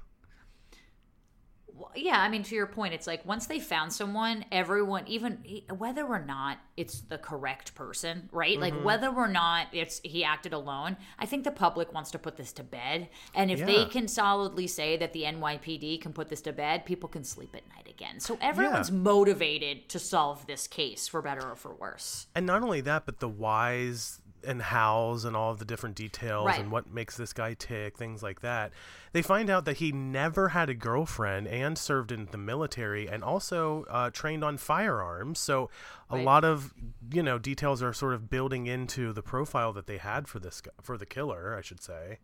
[1.78, 5.38] Well, yeah, I mean, to your point, it's like once they found someone, everyone, even
[5.76, 8.58] whether or not it's the correct person, right?
[8.58, 8.84] Like mm-hmm.
[8.84, 12.52] whether or not it's he acted alone, I think the public wants to put this
[12.54, 13.08] to bed.
[13.34, 17.08] And if they can solidly say that the NYPD can put this to bed, people
[17.08, 18.18] can sleep at night again.
[18.18, 22.26] So everyone's motivated to solve this case for better or for worse.
[22.34, 26.46] And not only that, but the wise and howls and all of the different details
[26.46, 26.58] Right.
[26.60, 28.72] and what makes this guy tick, things like that.
[29.12, 33.22] They find out that he never had a girlfriend and served in the military and
[33.24, 35.38] also uh, trained on firearms.
[35.38, 35.70] So
[36.10, 36.24] a Right.
[36.24, 36.72] lot of
[37.12, 40.62] you know details are sort of building into the profile that they had for this
[40.80, 42.18] for the killer, I should say.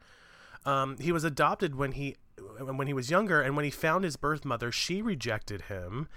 [0.66, 2.16] Um, he was adopted when he
[2.58, 6.08] when he was younger, and when he found his birth mother, she rejected him.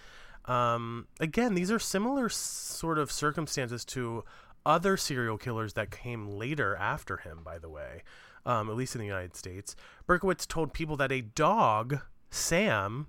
[0.46, 4.24] Um, again, these are similar sort of circumstances to
[4.68, 7.40] other serial killers that came later after him.
[7.44, 8.04] By the way,
[8.46, 9.76] um, at least in the United States,
[10.08, 13.08] Berkowitz told people that a dog, Sam,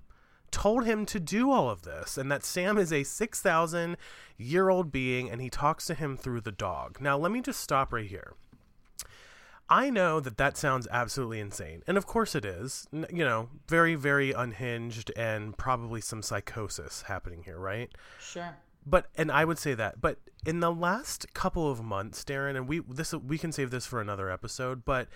[0.51, 3.97] told him to do all of this, and that Sam is a six thousand
[4.37, 6.99] year old being, and he talks to him through the dog.
[6.99, 8.33] Now, let me just stop right here.
[9.71, 11.83] I know that that sounds absolutely insane.
[11.85, 12.87] And of course it is.
[12.91, 17.91] You know, very, very unhinged and probably some psychosis happening here, right?
[18.19, 18.57] Sure.
[18.85, 20.01] But and I would say that.
[20.01, 23.85] But in the last couple of months, Daryn, and we this we can save this
[23.85, 25.07] for another episode, but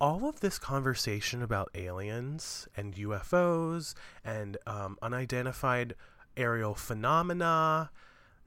[0.00, 3.94] all of this conversation about aliens and UFOs
[4.24, 5.94] and um, unidentified
[6.36, 7.90] aerial phenomena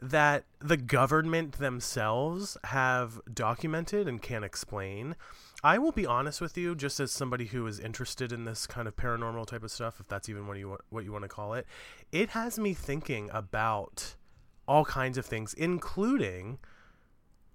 [0.02, 5.16] that the government themselves have documented and can't explain.
[5.64, 8.88] I will be honest with you, just as somebody who is interested in this kind
[8.88, 11.54] of paranormal type of stuff, if that's even what you what you want to call
[11.54, 11.66] it,
[12.12, 14.16] it has me thinking about
[14.68, 16.58] all kinds of things, including,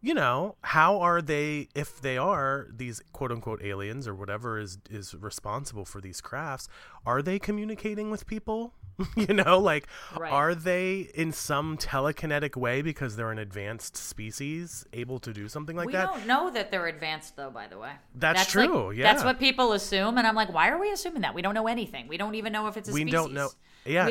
[0.01, 4.79] you know, how are they, if they are these quote unquote aliens or whatever is
[4.90, 6.68] is responsible for these crafts,
[7.07, 8.75] are they communicating with people?
[9.16, 9.87] you know, like,
[10.18, 10.33] Right.
[10.33, 15.77] are they in some telekinetic way because they're an advanced species able to do something
[15.77, 16.12] like we that?
[16.12, 17.51] We don't know that they're advanced, though.
[17.51, 19.05] By the way, That's like- true, yeah.
[19.05, 21.33] that's what people assume, and I'm like, why are we assuming that?
[21.33, 22.09] We don't know anything.
[22.09, 23.12] We don't even know if it's a we species.
[23.12, 23.51] We don't know.
[23.85, 24.09] Yeah,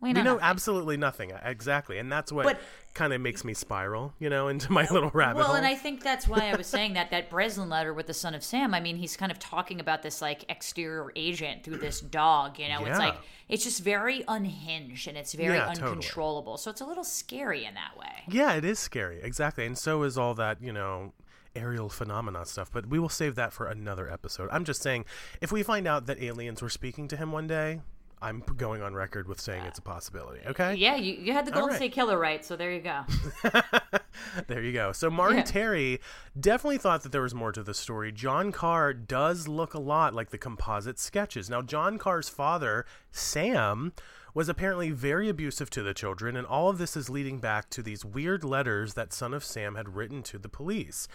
[0.00, 0.12] we.
[0.12, 0.20] Know.
[0.20, 0.44] We know, nothing.
[0.48, 1.32] absolutely nothing.
[1.32, 2.58] Uh, exactly, and that's what
[2.94, 5.56] kind of makes me spiral, you know, into my little rabbit Well, hole.
[5.56, 8.34] and I think that's why I was saying that that Breslin letter with the son
[8.34, 8.72] of Sam.
[8.74, 12.58] I mean, he's kind of talking about this like exterior agent through this dog.
[12.58, 13.16] You know, it's like
[13.48, 15.86] it's just very unhinged and it's very Yeah, totally.
[15.88, 16.56] uncontrollable.
[16.56, 18.24] So it's a little scary in that way.
[18.28, 19.20] Yeah, it is scary.
[19.22, 19.66] Exactly.
[19.66, 21.12] And so is all that, you know,
[21.54, 24.48] aerial phenomena stuff, but we will save that for another episode.
[24.52, 25.04] I'm just saying,
[25.40, 27.80] if we find out that aliens were speaking to him one day,
[28.26, 30.40] I'm going on record with saying it's a possibility.
[30.46, 30.74] Okay?
[30.74, 31.76] Yeah, you, you had the Golden right.
[31.76, 33.02] State Killer right, so there you go.
[34.48, 34.90] there you go.
[34.90, 35.42] So Marty Yeah.
[35.44, 36.00] Terry
[36.38, 38.10] definitely thought that there was more to the story.
[38.10, 41.48] John Carr does look a lot like the composite sketches.
[41.48, 43.92] Now, John Carr's father, Sam,
[44.34, 47.82] was apparently very abusive to the children, and all of this is leading back to
[47.82, 51.06] these weird letters that Son of Sam had written to the police.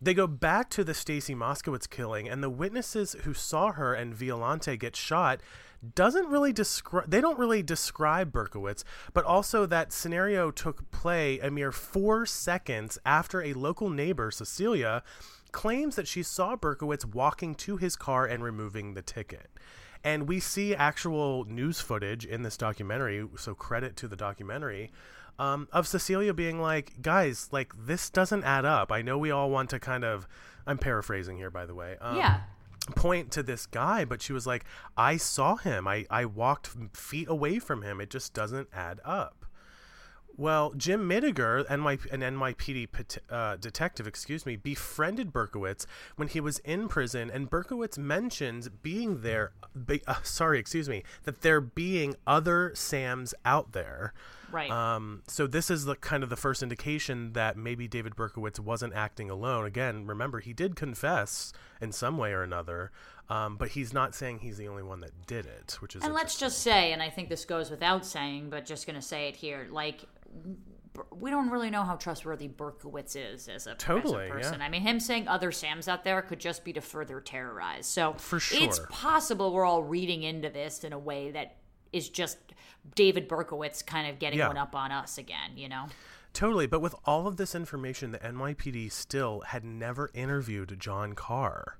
[0.00, 4.14] They go back to the Stacy Moskowitz killing, and the witnesses who saw her and
[4.14, 5.40] Violante get shot
[5.94, 7.10] doesn't really describe.
[7.10, 12.98] They don't really describe Berkowitz, but also that scenario took play a mere four seconds
[13.04, 15.02] after a local neighbor, Cecilia,
[15.52, 19.50] claims that she saw Berkowitz walking to his car and removing the ticket.
[20.04, 24.92] And we see actual news footage in this documentary, so credit to the documentary,
[25.38, 28.92] um, of Cecilia being like, guys, like, this doesn't add up.
[28.92, 30.28] I know we all want to kind of,
[30.66, 31.96] I'm paraphrasing here, by the way.
[32.00, 32.40] Um, yeah.
[32.94, 34.64] Point to this guy, but she was like,
[34.96, 35.88] I saw him.
[35.88, 38.00] I, I walked feet away from him.
[38.00, 39.45] It just doesn't add up.
[40.38, 46.58] Well, Jim Midiger, NY, an NYPD uh, detective, excuse me, befriended Berkowitz when he was
[46.58, 49.52] in prison, and Berkowitz mentions being there.
[49.86, 54.12] Be, uh, sorry, excuse me, that there being other Sams out there.
[54.52, 54.70] Right.
[54.70, 58.94] Um, so this is the kind of the first indication that maybe David Berkowitz wasn't
[58.94, 59.64] acting alone.
[59.64, 62.92] Again, remember he did confess in some way or another,
[63.28, 66.14] um, but he's not saying he's the only one that did it, which is And
[66.14, 69.28] let's just say, and I think this goes without saying, but just going to say
[69.28, 70.04] it here, like
[71.14, 74.60] we don't really know how trustworthy Berkowitz is as a, as a person.
[74.60, 74.64] yeah.
[74.66, 77.86] I mean, him saying other Sams out there could just be to further terrorize.
[77.86, 78.62] So For sure.
[78.62, 81.56] it's possible we're all reading into this in a way that
[81.92, 82.38] is just
[82.94, 84.48] David Berkowitz kind of getting Yeah.
[84.48, 85.56] one up on us again.
[85.56, 85.86] You know?
[86.32, 91.78] Totally, but with all of this information, the NYPD still had never interviewed John Carr,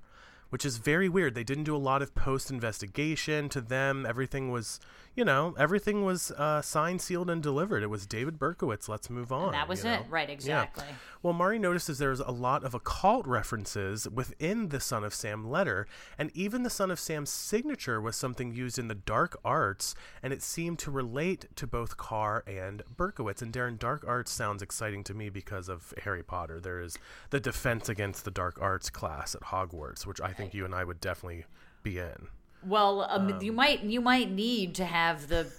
[0.49, 1.35] which is very weird.
[1.35, 4.05] They didn't do a lot of post investigation to them.
[4.07, 4.79] Everything was,
[5.17, 7.81] you know, everything was uh, signed, sealed, and delivered.
[7.81, 8.87] It was David Berkowitz.
[8.87, 9.51] Let's move on.
[9.51, 10.05] that was it, know?
[10.11, 10.29] right?
[10.29, 10.85] Exactly.
[11.23, 15.87] Well, Maury notices there's a lot of occult references within the Son of Sam letter,
[16.19, 20.31] and even the Son of Sam's signature was something used in the dark arts, and
[20.31, 23.41] it seemed to relate to both Carr and Berkowitz.
[23.41, 26.59] And Daryn, dark arts sounds exciting to me because of Harry Potter.
[26.59, 26.95] There is
[27.31, 30.83] the Defense Against the Dark Arts class at Hogwarts, which I think you and I
[30.83, 31.45] would definitely
[31.81, 32.27] be in.
[32.67, 35.51] Well, um, you might you might need to have the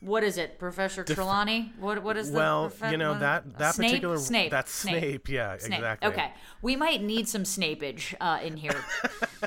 [0.00, 1.72] what is it, Professor Trelawney?
[1.78, 3.90] What what is the Well, you know that that Snape?
[3.90, 5.28] particular Snape that's Snape.
[5.28, 5.78] Yeah, Snape.
[5.78, 6.08] exactly.
[6.08, 6.32] Okay,
[6.62, 8.84] we might need some Snapeage uh, in here.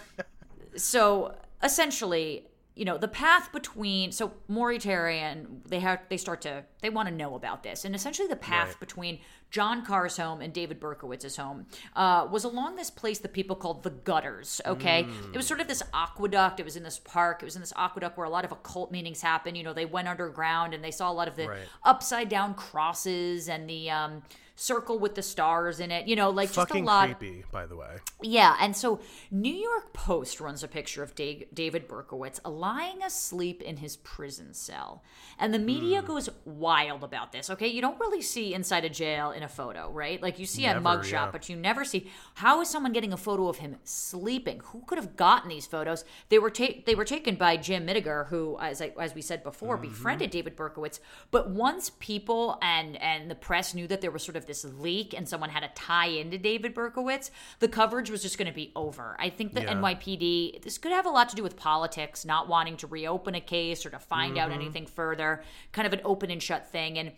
[0.76, 6.90] so essentially, you know, the path between so and they have they start to they
[6.90, 8.80] want to know about this, and essentially the path Right.
[8.80, 9.20] between
[9.52, 11.66] John Carr's home and David Berkowitz's home
[11.96, 14.62] uh, was along this place that people called the gutters.
[14.66, 16.60] Okay, it was sort of this aqueduct.
[16.60, 17.42] It was in this park.
[17.42, 19.56] It was in this aqueduct where a lot of occult meetings happen.
[19.56, 21.60] You know, they went underground and they saw a lot of the Right.
[21.84, 24.24] upside down crosses and the um,
[24.56, 26.08] circle with the stars in it.
[26.08, 27.18] You know, like Fucking just a lot.
[27.20, 27.98] creepy, by the way.
[28.22, 29.00] Yeah, and so
[29.32, 34.54] New York Post runs a picture of Da- David Berkowitz lying asleep in his prison
[34.54, 35.04] cell.
[35.38, 36.08] And the media Hmm.
[36.08, 37.68] goes wild about this, okay?
[37.68, 40.22] You don't really see inside a jail in a photo, right?
[40.22, 41.30] Like you see a Never, mugshot, yeah.
[41.32, 44.62] but you never see how is someone getting a photo of him sleeping?
[44.66, 46.06] Who could have gotten these photos?
[46.30, 49.44] They were ta- they were taken by Jim Mitteager, who as I, as we said
[49.44, 49.90] before, Mm-hmm.
[49.90, 51.00] befriended David Berkowitz.
[51.30, 55.14] But once people and and the press knew that there was sort of this leak
[55.14, 58.72] and someone had a tie into David Berkowitz, the coverage was just going to be
[58.76, 59.16] over.
[59.20, 59.74] I think the Yeah.
[59.76, 63.42] NYPD this could have a lot to do with politics, not wanting to reopen a
[63.42, 64.62] case or to find out Mm-hmm.
[64.62, 67.12] anything further, kind of an open and shut thing and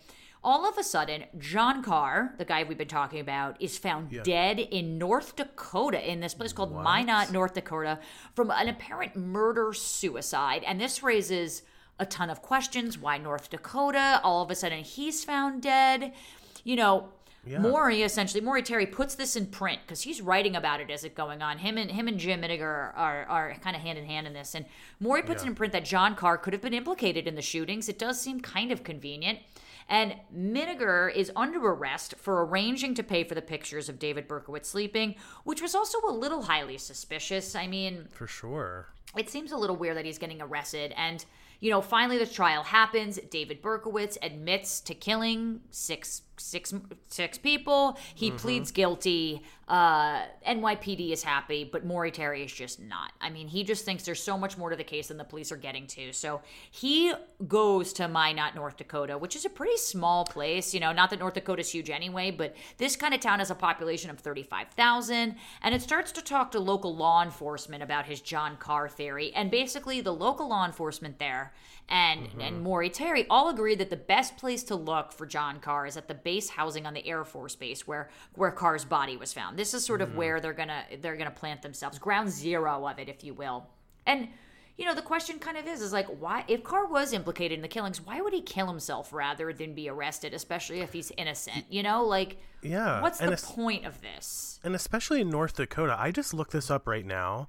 [0.44, 4.58] all of a sudden, John Carr, the guy we've been talking about, is found dead
[4.58, 7.98] in North Dakota in this place called Minot, North Dakota,
[8.34, 10.62] from an apparent murder suicide.
[10.66, 11.62] And this raises
[11.98, 12.98] a ton of questions.
[12.98, 14.20] Why North Dakota?
[14.22, 16.12] All of a sudden, he's found dead.
[16.62, 17.08] You know,
[17.46, 21.14] Maury essentially Maury Terry puts this in print because he's writing about it as it
[21.14, 21.58] going on.
[21.58, 24.32] Him and him and Jim Mitteager are, are, are kind of hand in hand in
[24.32, 24.54] this.
[24.54, 24.64] And
[25.00, 27.88] Maury puts it in print that John Carr could have been implicated in the shootings.
[27.88, 29.40] It does seem kind of convenient.
[29.88, 34.66] And Mitteager is under arrest for arranging to pay for the pictures of David Berkowitz
[34.66, 37.54] sleeping, which was also a little highly suspicious.
[37.54, 38.88] I mean, For sure.
[39.16, 40.94] it seems a little weird that he's getting arrested.
[40.96, 41.22] And,
[41.60, 43.18] you know, finally the trial happens.
[43.30, 46.74] David Berkowitz admits to killing six six
[47.06, 47.98] six people.
[48.14, 49.42] He pleads guilty.
[49.66, 53.12] Uh, NYPD is happy, but Maury Terry is just not.
[53.20, 55.50] I mean, he just thinks there's so much more to the case than the police
[55.50, 56.12] are getting to.
[56.12, 57.14] So he
[57.48, 60.74] goes to Minot, North Dakota, which is a pretty small place.
[60.74, 63.54] You know, not that North Dakota's huge anyway, but this kind of town has a
[63.54, 65.36] population of 35,000.
[65.62, 69.32] And it starts to talk to local law enforcement about his John Carr theory.
[69.34, 71.54] And basically, the local law enforcement there
[71.88, 72.62] and and mm-hmm.
[72.62, 76.08] Maury Terry all agree that the best place to look for John Carr is at
[76.08, 79.58] the base housing on the Air Force Base where where Carr's body was found.
[79.58, 80.18] This is sort of mm-hmm.
[80.18, 83.66] where they're gonna they're gonna plant themselves, ground zero of it, if you will.
[84.06, 84.28] And
[84.76, 87.62] you know the question kind of is is like why if Carr was implicated in
[87.62, 91.66] the killings, why would he kill himself rather than be arrested, especially if he's innocent?
[91.68, 93.02] You know, like Yeah.
[93.02, 94.58] what's and the es- point of this?
[94.64, 95.94] and especially in North Dakota.
[95.98, 97.48] I just looked this up right now.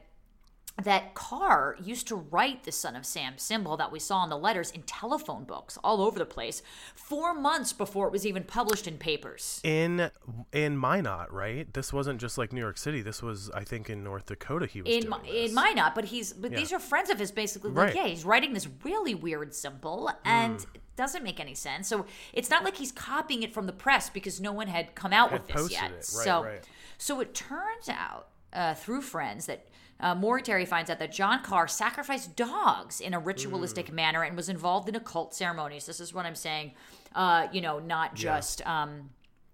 [0.83, 4.39] that Carr used to write the Son of Sam symbol that we saw in the
[4.39, 6.63] letters in telephone books all over the place
[6.95, 9.61] four months before it was even published in papers.
[9.65, 10.11] in
[10.53, 11.73] in Minot, right?
[11.75, 13.03] This wasn't just like New York City.
[13.03, 14.67] This was, I think, in North Dakota.
[14.67, 15.49] He was In doing this.
[15.51, 17.95] in Minot, but he's but these are friends of his basically like Right.
[17.97, 21.89] yeah he's writing this really weird symbol and it doesn't make any sense.
[21.89, 25.13] So it's not like he's copying it from the press because no one had come
[25.13, 25.91] out Had with this yet.
[25.91, 25.95] it.
[25.95, 26.69] Right, so right.
[26.99, 29.67] so it turns out uh, through friends that.
[30.01, 33.95] Uh, Maury Terry finds out that John Carr sacrificed dogs in a ritualistic Hmm.
[33.97, 35.87] manner and was involved in occult ceremonies.
[35.87, 36.73] This is what I'm saying.
[37.15, 39.11] Uh, you know, not just um,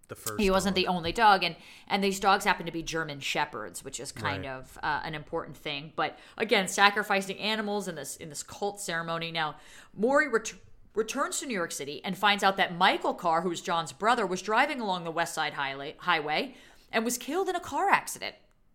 [0.09, 0.39] the first.
[0.41, 0.85] he wasn't dog.
[0.85, 1.57] the only dog and
[1.89, 4.51] and these dogs happen to be german shepherds which is kind Right.
[4.53, 9.33] of uh, an important thing but again sacrificing animals in this in this cult ceremony
[9.33, 9.55] now
[9.97, 10.53] maury ret-
[10.95, 14.43] returns to new york city and finds out that michael carr who's john's brother was
[14.43, 16.55] driving along the west side highway, highway
[16.93, 18.35] and was killed in a car accident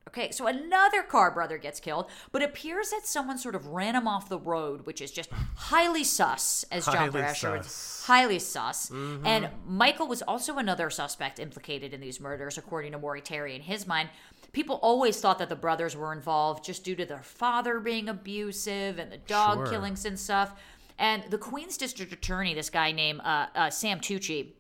[0.10, 4.08] Okay, so another car brother gets killed, but appears that someone sort of ran him
[4.08, 8.04] off the road, which is just highly sus, as John Highly Thrasher would sus.
[8.08, 8.90] highly sus.
[8.92, 13.56] And Michael was also another suspect implicated in these murders, according to Maury Terry.
[13.56, 14.10] In his mind,
[14.52, 18.98] people always thought that the brothers were involved just due to their father being abusive
[18.98, 19.68] and the dog Sure.
[19.68, 20.60] killings and stuff.
[20.98, 24.54] And the Queens District Attorney, this guy named uh, uh, Santucci,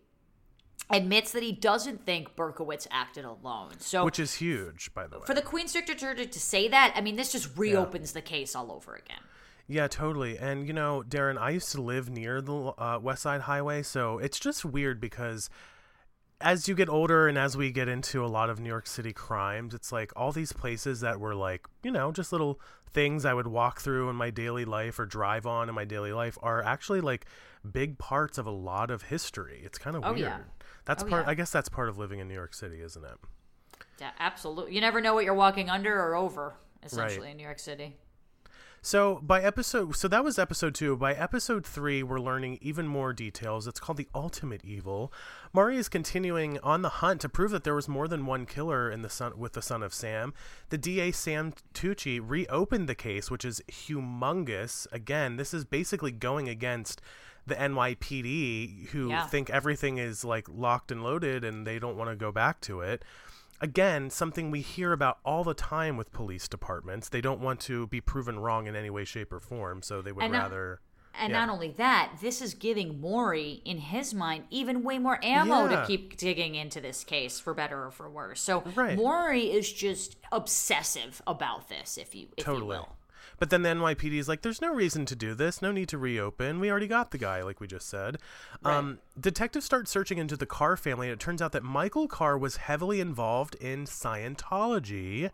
[0.91, 3.73] admits that he doesn't think Berkowitz acted alone.
[3.79, 5.25] So which is huge, by the way.
[5.25, 8.71] for the Queen's District to say that, I mean, this just reopens the case all
[8.71, 9.21] over again.
[9.67, 10.37] Yeah, totally.
[10.39, 14.17] And you know, Daryn, I used to live near the uh, West Side Highway, so
[14.17, 15.47] it's just weird because
[16.41, 19.13] as you get older and as we get into a lot of New York City
[19.13, 22.59] crimes, it's like all these places that were like, you know, just little
[22.91, 26.13] things I would walk through in my daily life or drive on in my daily
[26.13, 27.25] life are actually like
[27.69, 29.61] big parts of a lot of history.
[29.63, 30.19] It's kind of Oh, weird.
[30.21, 30.39] yeah.
[30.85, 31.31] That's Oh, part yeah.
[31.31, 33.17] I guess that's part of living in New York City, isn't it?
[33.99, 34.73] Yeah, absolutely.
[34.75, 37.31] You never know what you're walking under or over, essentially, Right.
[37.31, 37.97] in New York City.
[38.81, 40.95] So by episode, so that was episode two.
[40.95, 43.67] By episode three, we're learning even more details.
[43.67, 45.11] It's called the Ultimate Evil.
[45.51, 48.89] Maury is continuing on the hunt to prove that there was more than one killer
[48.89, 50.33] in the son with the son of Sam.
[50.69, 54.87] The DA Sam Tucci reopened the case, which is humongous.
[54.93, 57.01] Again, this is basically going against
[57.49, 59.27] the NYPD, who Yeah.
[59.27, 62.81] think everything is like locked and loaded, and they don't want to go back to
[62.81, 63.03] it
[63.61, 67.87] again something we hear about all the time with police departments they don't want to
[67.87, 70.79] be proven wrong in any way shape or form so they would And not- rather
[71.13, 71.45] And Yeah.
[71.45, 75.81] not only that, this is giving Maury, in his mind, even way more ammo Yeah.
[75.81, 78.39] to keep digging into this case, for better or for worse.
[78.39, 78.95] So Right.
[78.95, 82.95] Maury is just obsessive about this, if you if you totally will.
[83.39, 85.97] But then the NYPD is like there's no reason to do this no need to
[85.97, 88.17] reopen we already got the guy like we just said
[88.65, 92.37] um, detectives start searching into the Carr family and it turns out that Michael Carr
[92.37, 95.31] was heavily involved in Scientology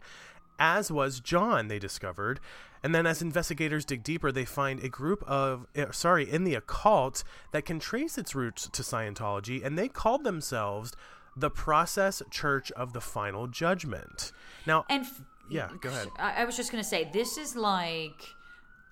[0.60, 2.40] as was John, they discovered.
[2.84, 6.54] And then, as investigators dig deeper, they find a group of, eh, sorry, in the
[6.56, 10.94] occult that can trace its roots to Scientology, and they called themselves
[11.36, 14.32] the Process Church of the Final Judgment.
[14.66, 16.08] Now, And f- yeah, go ahead.
[16.18, 18.22] I, I was just gonna say this is like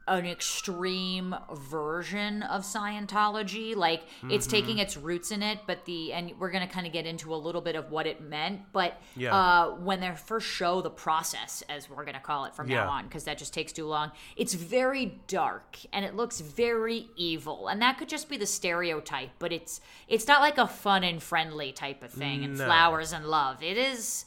[0.05, 3.73] an extreme version of Scientology.
[3.73, 4.51] Like it's Mm-hmm.
[4.51, 7.37] taking its roots in it, but the and we're gonna kind of get into a
[7.37, 8.61] little bit of what it meant.
[8.73, 9.33] But Yeah.
[9.33, 12.83] uh, when they first show the process, as we're gonna call it from Yeah.
[12.83, 17.07] now on, because that just takes too long, it's very dark and it looks very
[17.15, 19.29] evil, and that could just be the stereotype.
[19.39, 19.79] But it's
[20.09, 23.63] it's not like a fun and friendly type of thing, and flowers and love.
[23.63, 24.25] It is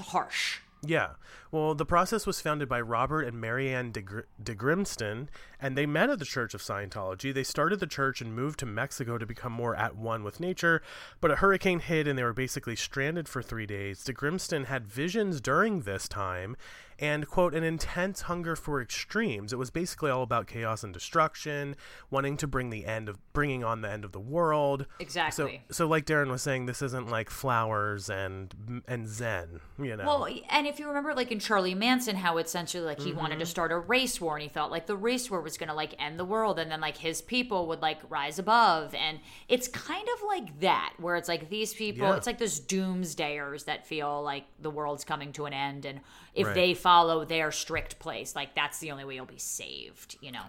[0.00, 0.60] harsh.
[0.82, 1.12] Yeah.
[1.50, 5.28] Well, the process was founded by Robert and Marianne de, Gr- de Grimston,
[5.60, 7.32] and they met at the Church of Scientology.
[7.32, 10.82] They started the church and moved to Mexico to become more at one with nature,
[11.20, 14.04] but a hurricane hit and they were basically stranded for three days.
[14.04, 16.56] De Grimston had visions during this time
[16.98, 19.52] and, quote, an intense hunger for extremes.
[19.52, 21.76] It was basically all about chaos and destruction,
[22.10, 24.86] wanting to bring the end of, bringing on the end of the world.
[24.98, 25.62] Exactly.
[25.68, 30.04] So, so like Daryn was saying, this isn't like flowers and and Zen, you know.
[30.06, 33.26] Well, and if you remember, like in Charlie Manson, how it's essentially like he wanted
[33.34, 33.40] Mm-hmm.
[33.40, 35.94] to start a race war, and he thought like the race war was gonna like
[35.98, 40.06] end the world, and then like his people would like rise above, and it's kind
[40.16, 42.16] of like that, where it's like these people, Yeah.
[42.16, 46.00] it's like those doomsdayers that feel like the world's coming to an end, and
[46.34, 46.54] if Right.
[46.54, 50.44] they follow their strict place, like that's the only way you'll be saved, you know.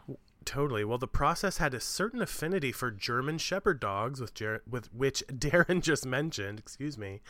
[0.46, 0.86] Totally.
[0.86, 5.24] Well, the process had a certain affinity for German Shepherd dogs, with Jer- with which
[5.32, 6.60] Daryn just mentioned.
[6.60, 7.22] Excuse me,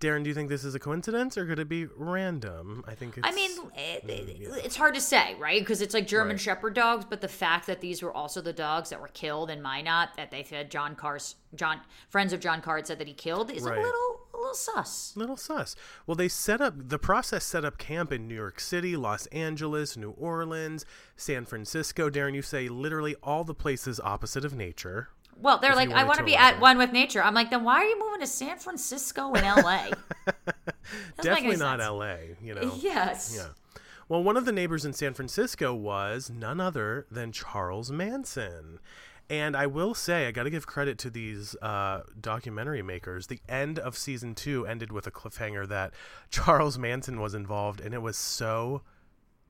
[0.00, 0.22] Daryn.
[0.22, 2.84] Do you think this is a coincidence or could it be random?
[2.86, 3.18] I think.
[3.18, 5.60] It's, I mean, it, it- eh, eh, mm, it's hard to say, right?
[5.60, 6.40] Because it's like German Right.
[6.40, 9.60] Shepherd dogs, but the fact that these were also the dogs that were killed in
[9.60, 13.50] Minot, that they said John Carr's John friends of John Carr said that he killed,
[13.50, 13.76] is Right.
[13.76, 15.12] a little a little sus.
[15.16, 15.76] little sus.
[16.06, 19.96] Well, they set up the process set up camp in New York City, Los Angeles,
[19.96, 20.84] New Orleans,
[21.16, 22.10] San Francisco.
[22.10, 25.08] Daryn, you say literally all the places opposite of nature.
[25.40, 27.22] Well, they're like, I want to be at one with nature.
[27.22, 29.90] I'm like, then why are you moving to San Francisco and L.A.?
[31.20, 31.88] Definitely not sense.
[31.88, 32.36] L.A.
[32.42, 32.72] You know.
[32.80, 33.34] Yes.
[33.36, 33.48] Yeah.
[34.08, 38.78] Well, one of the neighbors in San Francisco was none other than Charles Manson.
[39.30, 43.28] And I will say, I got to give credit to these uh, documentary makers.
[43.28, 45.94] The end of season two ended with a cliffhanger that
[46.30, 48.82] Charles Manson was involved, and it was so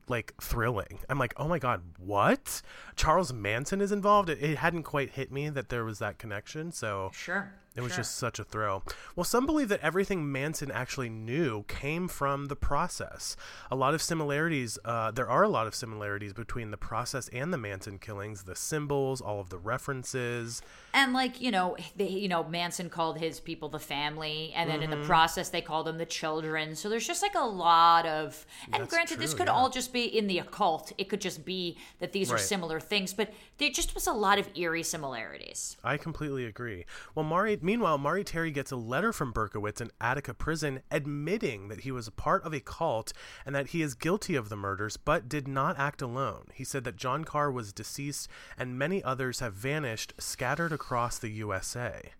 [0.07, 0.99] like thrilling.
[1.09, 2.61] I'm like, oh my god, what?
[2.95, 4.29] Charles Manson is involved.
[4.29, 6.71] It, it hadn't quite hit me that there was that connection.
[6.71, 7.53] So Sure.
[7.75, 7.99] It was sure.
[7.99, 8.83] just such a thrill.
[9.15, 13.35] Well, some believe that everything Manson actually knew came from the process.
[13.71, 17.51] A lot of similarities, uh, there are a lot of similarities between the process and
[17.51, 20.61] the Manson killings, the symbols, all of the references.
[20.93, 24.81] And like you know, they, you know, Manson called his people the family, and then
[24.81, 25.01] in Mm-hmm.
[25.01, 26.75] the process they called them the children.
[26.75, 28.45] So there's just like a lot of.
[28.71, 29.53] And That's granted, this could yeah.
[29.53, 30.91] all just be in the occult.
[30.99, 34.37] It could just be that these are similar things, but there just was a lot
[34.37, 35.77] of eerie similarities.
[35.83, 36.85] I completely agree.
[37.15, 41.79] Well, Maury, Meanwhile, Maury Terry gets a letter from Berkowitz in Attica prison admitting that
[41.79, 43.13] he was a part of a cult
[43.45, 46.47] and that he is guilty of the murders, but did not act alone.
[46.53, 51.29] He said that John Carr was deceased and many others have vanished, scattered across the
[51.29, 52.11] USA.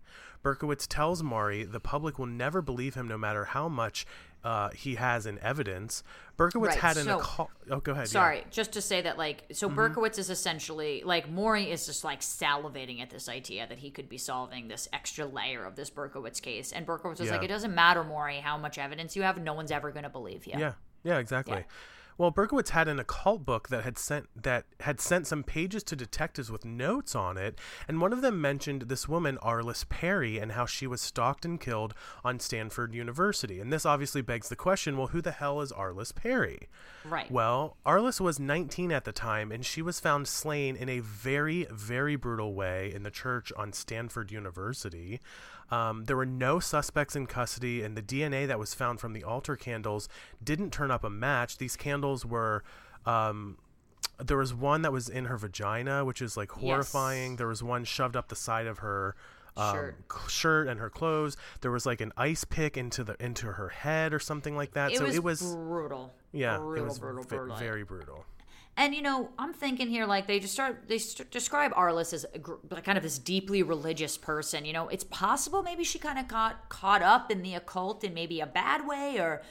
[0.41, 4.05] Berkowitz tells Maury the public will never believe him no matter how much
[4.43, 6.03] uh, he has in evidence.
[6.37, 7.49] Berkowitz Right, had an so- occult.
[7.69, 8.07] Oh, go ahead.
[8.07, 8.11] yeah.
[8.11, 9.79] Sorry, just to say that, like, so Mm-hmm.
[9.79, 14.09] Berkowitz is essentially like Maury is just like salivating at this idea that he could
[14.09, 17.35] be solving this extra layer of this Berkowitz case, and Berkowitz was Yeah.
[17.35, 19.37] like, "It doesn't matter, Maury, how much evidence you have.
[19.41, 20.73] No one's ever going to believe you." Yeah,
[21.03, 21.63] yeah, exactly.
[22.17, 25.95] Well, Berkowitz had an occult book that had sent that had sent some pages to
[25.95, 27.57] detectives with notes on it,
[27.87, 31.59] and one of them mentioned this woman Arliss Perry and how she was stalked and
[31.59, 31.93] killed
[32.23, 33.59] on Stanford University.
[33.59, 36.69] And this obviously begs the question: Well, who the hell is Arliss Perry?
[37.03, 37.29] Right.
[37.31, 41.65] Well, Arliss was 19 at the time, and she was found slain in a very,
[41.71, 45.19] very brutal way in the church on Stanford University.
[45.71, 49.23] Um, there were no suspects in custody, and the DNA that was found from the
[49.23, 50.07] altar candles
[50.43, 51.57] didn't turn up a match.
[51.57, 52.63] These candles were.
[53.05, 53.57] Um,
[54.19, 57.31] there was one that was in her vagina, which is like horrifying.
[57.31, 57.37] Yes.
[57.39, 59.15] There was one shoved up the side of her
[59.57, 59.95] um, Shirt.
[60.27, 61.37] shirt and her clothes.
[61.61, 64.91] There was like an ice pick into the into her head or something like that.
[64.91, 66.13] it, so was it was brutal.
[66.31, 67.55] yeah, brutal, it was brutal, ve- brutal.
[67.57, 68.25] very brutal.
[68.75, 72.25] And you know, I'm thinking here, like they just start they st- describe Arliss as
[72.33, 72.39] a,
[72.81, 74.65] kind of this deeply religious person.
[74.65, 78.13] You know, it's possible maybe she kind of got caught up in the occult in
[78.13, 79.43] maybe a bad way, or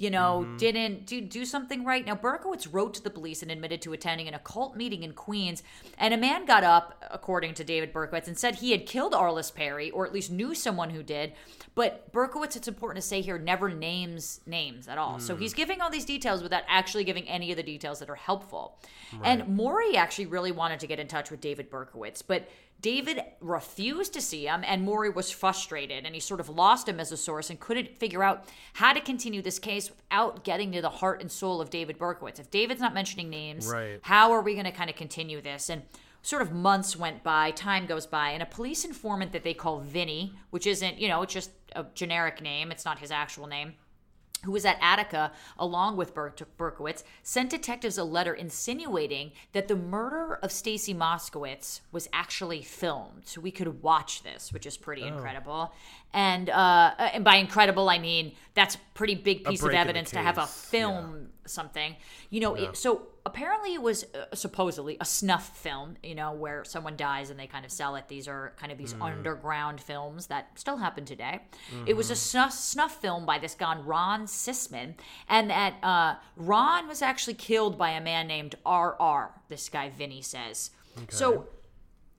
[0.00, 0.56] you know, Mm-hmm.
[0.56, 2.06] didn't do do something right.
[2.06, 5.62] Now, Berkowitz wrote to the police and admitted to attending an occult meeting in Queens,
[5.98, 9.54] and a man got up, according to David Berkowitz, and said he had killed Arliss
[9.54, 11.34] Perry, or at least knew someone who did.
[11.74, 15.18] But Berkowitz, it's important to say here, never names names at all.
[15.20, 18.14] So he's giving all these details without actually giving any of the details that are
[18.14, 18.78] helpful.
[19.22, 22.48] And Maury actually really wanted to get in touch with David Berkowitz, but
[22.80, 26.98] David refused to see him, and Maury was frustrated, and he sort of lost him
[26.98, 30.80] as a source and couldn't figure out how to continue this case without getting to
[30.80, 32.38] the heart and soul of David Berkowitz.
[32.38, 34.00] If David's not mentioning names, Right.
[34.02, 35.68] how are we going to kind of continue this?
[35.68, 35.82] And
[36.22, 39.80] sort of months went by, time goes by, and a police informant that they call
[39.80, 43.74] Vinny, which isn't, you know, it's just a generic name, it's not his actual name
[44.44, 49.76] who was at Attica along with Ber- Berkowitz, sent detectives a letter insinuating that the
[49.76, 55.02] murder of Stacy Moskowitz was actually filmed, so we could watch this, which is pretty
[55.02, 55.08] oh.
[55.08, 55.72] incredible.
[56.12, 59.76] And uh, and by incredible, I mean that's a pretty big piece of break in
[59.76, 61.96] the evidence to have a film something.
[62.30, 65.96] You know, it, so apparently it was uh, supposedly a snuff film.
[66.02, 68.08] You know, where someone dies and they kind of sell it.
[68.08, 71.42] These are kind of these underground films that still happen today.
[71.86, 74.94] It was a snuff, snuff film by this guy Ron Sisman,
[75.28, 79.30] and that uh, Ron was actually killed by a man named R.R.
[79.48, 80.70] This guy Vinny says.
[81.08, 81.46] So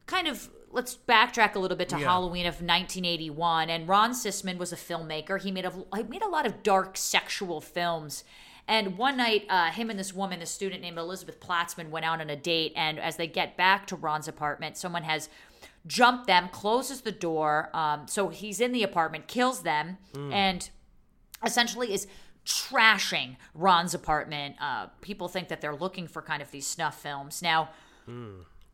[0.06, 2.06] kind of let's backtrack a little bit to Yeah.
[2.06, 3.70] Halloween of 1981.
[3.70, 5.42] And Ron Sisman was a filmmaker.
[5.42, 8.24] He made a he made a lot of dark sexual films.
[8.68, 12.22] And one night, uh, him and this woman, this student named Elizabeth Platzman, went out
[12.22, 12.74] on a date.
[12.76, 15.30] And as they get back to Ron's apartment, someone has
[15.88, 17.70] jumped them, closes the door.
[17.74, 20.70] Um, so he's in the apartment, kills them, and
[21.44, 22.08] essentially is
[22.46, 24.56] trashing Ron's apartment.
[24.62, 27.42] Uh, people think that they're looking for kind of these snuff films.
[27.42, 27.70] Now,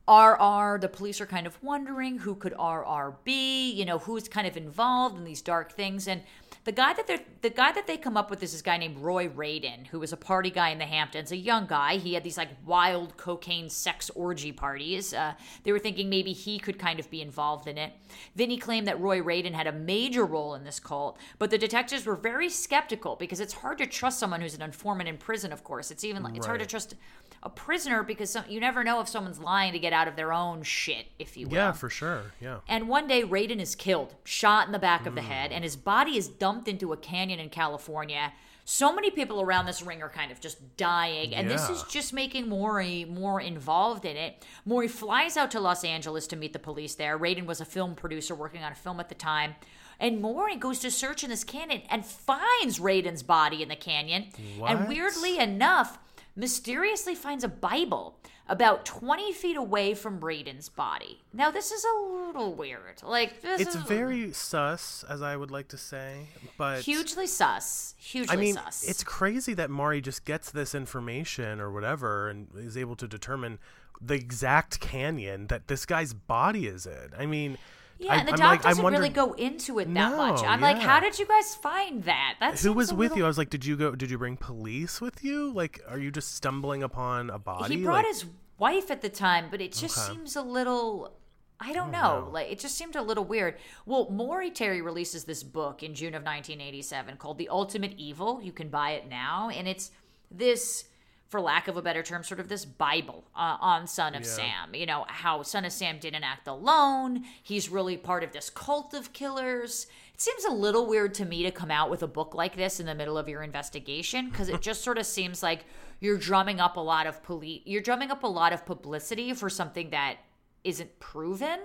[0.08, 4.48] RR, the police are kind of wondering who could RR be, you know, who's kind
[4.48, 6.08] of involved in these dark things.
[6.08, 6.24] And
[6.68, 8.98] the guy that they're the guy that they come up with is this guy named
[8.98, 11.96] Roy Radin, who was a party guy in the Hamptons, a young guy.
[11.96, 15.14] He had these like wild cocaine sex orgy parties.
[15.14, 17.94] Uh, they were thinking maybe he could kind of be involved in it.
[18.36, 22.06] Vinny claimed that Roy Radin had a major role in this cult, but the detectives
[22.06, 25.54] were very skeptical because it's hard to trust someone who's an informant in prison.
[25.54, 26.96] Of course, it's even like it's hard to trust
[27.44, 30.34] a prisoner because some, you never know if someone's lying to get out of their
[30.34, 31.56] own shit, if you will.
[31.56, 32.24] Yeah, for sure.
[32.42, 32.58] Yeah.
[32.68, 35.78] And one day, Radin is killed, shot in the back of the head, and his
[35.78, 38.32] body is dumped into a canyon in California.
[38.64, 42.14] So many people around this ring are kind of just dying, and this is just
[42.14, 44.46] making Maury more involved in it.
[44.66, 47.18] Maury flies out to Los Angeles to meet the police there.
[47.18, 49.56] Radin was a film producer working on a film at the time.
[50.00, 54.28] And Maury goes to search in this canyon and finds Radin's body in the canyon.
[54.66, 55.98] And weirdly enough,
[56.38, 58.18] mysteriously finds a Bible
[58.48, 61.22] about 20 feet away from Radin's body.
[61.34, 63.02] Now, this is a little weird.
[63.04, 66.28] Like, this It's is very sus, as I would like to say,
[66.58, 67.96] but hugely sus.
[67.98, 68.88] Hugely I mean, sus.
[68.88, 73.60] it's crazy that Maury just gets this information or whatever and is able to determine
[74.00, 77.10] the exact canyon that this guy's body is in.
[77.18, 77.58] I mean,
[78.00, 80.44] yeah, I, and the I'm doc like, doesn't really go into it that much.
[80.44, 82.36] I'm like, how did you guys find that?
[82.40, 83.26] That who was with little- you.
[83.26, 83.96] I was like, did you go?
[83.96, 85.52] Did you bring police with you?
[85.52, 87.78] Like, are you just stumbling upon a body?
[87.78, 88.26] He brought like, his
[88.58, 90.14] wife at the time, but it just Okay.
[90.14, 91.18] seems a little
[91.60, 92.30] I don't oh, know.
[92.32, 93.56] Like it just seemed a little weird.
[93.86, 98.42] Well, Maury Terry releases this book in June of 1987 called The Ultimate Evil.
[98.44, 99.92] You can buy it now, and it's
[100.30, 100.86] this
[101.28, 104.28] for lack of a better term, sort of this Bible uh, on Son of Yeah.
[104.28, 104.74] Sam.
[104.76, 107.26] You know, how Son of Sam didn't act alone.
[107.44, 109.88] He's really part of this cult of killers.
[110.14, 112.80] It seems a little weird to me to come out with a book like this
[112.80, 115.66] in the middle of your investigation because it just sort of seems like
[116.00, 119.50] you're drumming up a lot of police, you're drumming up a lot of publicity for
[119.50, 120.18] something that
[120.64, 121.60] isn't proven.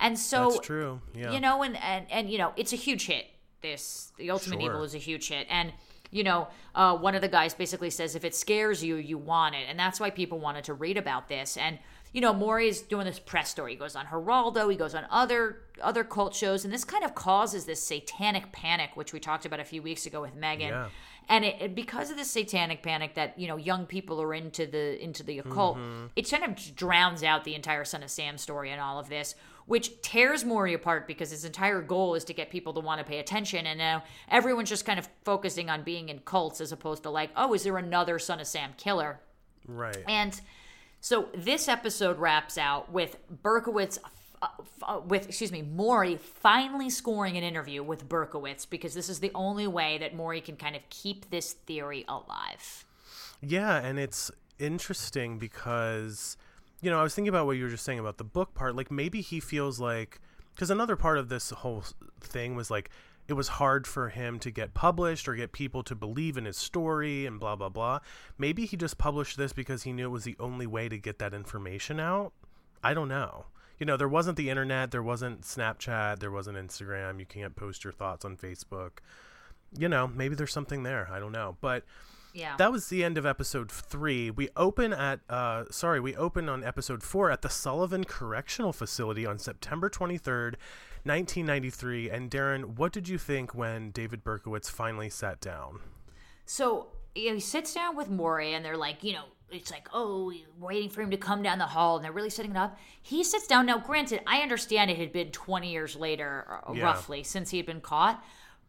[0.00, 1.00] And so That's true.
[1.14, 1.32] Yeah.
[1.32, 3.26] you know and, and and you know it's a huge hit
[3.62, 4.70] this the ultimate Sure.
[4.70, 5.72] evil is a huge hit and
[6.10, 9.54] you know uh, one of the guys basically says if it scares you you want
[9.54, 9.66] it.
[9.68, 11.56] And that's why people wanted to read about this.
[11.56, 11.78] And
[12.12, 13.72] you know Maury is doing this press story.
[13.72, 14.70] He goes on Geraldo.
[14.70, 16.64] He goes on other other cult shows.
[16.64, 20.06] And this kind of causes this satanic panic which we talked about a few weeks
[20.06, 20.68] ago with Megan.
[20.70, 20.88] Yeah.
[21.28, 24.66] and it, it- because of this satanic panic that you know young people are into
[24.66, 25.76] the into the occult
[26.16, 29.34] it kind of drowns out the entire son of sam story and all of this
[29.68, 33.04] which tears Maury apart because his entire goal is to get people to want to
[33.04, 37.04] pay attention and now everyone's just kind of focusing on being in cults as opposed
[37.04, 39.20] to like oh is there another son of sam killer
[39.68, 40.02] right.
[40.08, 40.40] and
[41.00, 43.98] so this episode wraps out with Berkowitz,
[44.42, 44.48] uh,
[44.82, 49.30] uh, with excuse me, Maury finally scoring an interview with Berkowitz because this is the
[49.34, 52.84] only way that Maury can kind of keep this theory alive.
[53.40, 56.36] Yeah, and it's interesting because
[56.80, 58.76] you know, I was thinking about what you were just saying about the book part.
[58.76, 60.20] Like maybe he feels like
[60.56, 61.84] cuz another part of this whole
[62.20, 62.90] thing was like
[63.28, 66.56] it was hard for him to get published or get people to believe in his
[66.56, 68.00] story and blah blah blah.
[68.38, 71.18] Maybe he just published this because he knew it was the only way to get
[71.18, 72.32] that information out.
[72.82, 73.46] I don't know.
[73.78, 77.20] You know, there wasn't the internet, there wasn't Snapchat, there wasn't Instagram.
[77.20, 78.98] You can't post your thoughts on Facebook.
[79.78, 81.08] You know, maybe there's something there.
[81.12, 81.56] I don't know.
[81.60, 81.84] But
[82.38, 82.54] Yeah.
[82.56, 84.30] that was the end of episode three.
[84.30, 89.26] We open at, uh, sorry, we open on episode four at the Sullivan Correctional Facility
[89.26, 90.54] on September 23rd,
[91.04, 92.10] 1993.
[92.10, 95.80] And Daryn, what did you think when David Berkowitz finally sat down?
[96.46, 99.88] So you know, he sits down with Maury, and they're like, you know, it's like,
[99.92, 102.78] oh, waiting for him to come down the hall, and they're really setting it up.
[103.02, 103.66] He sits down.
[103.66, 106.84] Now, granted, I understand it had been 20 years later, uh, Yeah.
[106.84, 108.22] roughly, since he had been caught,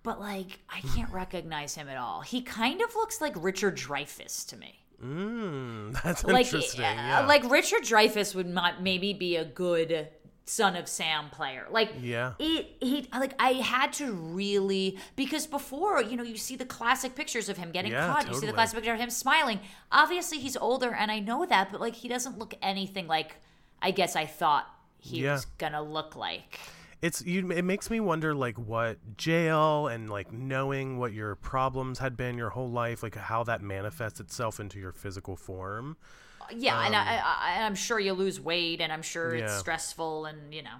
[0.04, 2.22] but like, I can't recognize him at all.
[2.22, 4.80] He kind of looks like Richard Dreyfuss to me.
[5.04, 6.84] Mmm, that's Like, interesting.
[6.84, 7.26] uh, yeah.
[7.26, 10.10] like Richard Dreyfuss would not maybe be a good
[10.46, 11.68] Son of Sam player.
[11.70, 12.34] Like, Yeah.
[12.40, 17.14] it he like I had to really because before you know you see the classic
[17.16, 19.60] pictures of him getting Yeah, caught, you see the classic picture of him smiling.
[19.92, 23.36] Obviously, he's older, and I know that, but like he doesn't look anything like
[23.82, 25.34] I guess I thought he Yeah.
[25.34, 26.60] was gonna look like.
[27.02, 32.00] It's you it makes me wonder like what jail and like knowing what your problems
[32.00, 35.98] had been your whole life like how that manifests itself into your physical form
[36.52, 39.60] Yeah, and I, I, and I'm sure you lose weight, and I'm sure it's Um,
[39.60, 40.78] stressful, and you know.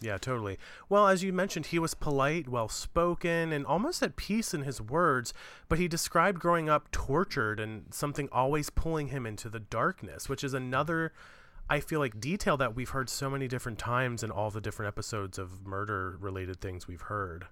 [0.00, 0.58] Yeah, totally.
[0.88, 4.80] Well, as you mentioned, he was polite, well spoken, and almost at peace in his
[4.80, 5.34] words,
[5.68, 10.42] but he described growing up tortured and something always pulling him into the darkness, which
[10.42, 11.12] is another,
[11.70, 14.88] I feel like, detail that we've heard so many different times in all the different
[14.88, 17.46] episodes of murder related things we've heard.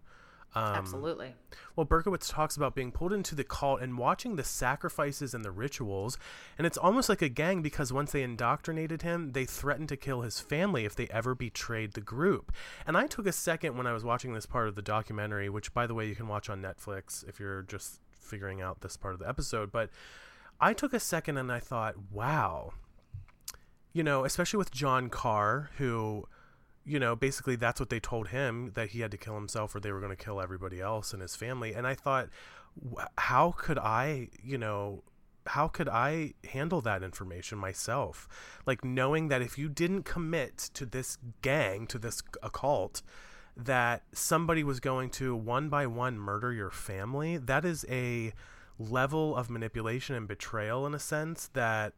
[0.55, 1.35] Um, Absolutely.
[1.77, 5.51] Well, Berkowitz talks about being pulled into the cult and watching the sacrifices and the
[5.51, 6.19] rituals,
[6.57, 10.23] and it's almost like a gang because once they indoctrinated him, they threatened to kill
[10.23, 12.51] his family if they ever betrayed the group.
[12.87, 15.73] And I took a second when I was watching this part of the documentary, which,
[15.73, 19.15] by the way, you can watch on Netflix if you're just figuring out this part
[19.15, 19.71] of the episode.
[19.71, 19.91] But
[20.61, 22.73] I took a second and I thought, wow,
[23.93, 26.27] you know, especially with John Carr, who
[26.89, 29.81] you know, basically that's what they told him that he had to kill himself or
[29.81, 31.75] they were going to kill everybody else in his family.
[31.75, 32.31] And I thought,
[33.19, 35.03] how could I, you know,
[35.47, 38.27] how could I handle that information myself?
[38.67, 43.03] Like knowing that if you didn't commit to this gang, to this occult,
[43.55, 48.33] that somebody was going to one by one murder your family, that is a
[48.79, 51.93] level of manipulation and betrayal in a sense that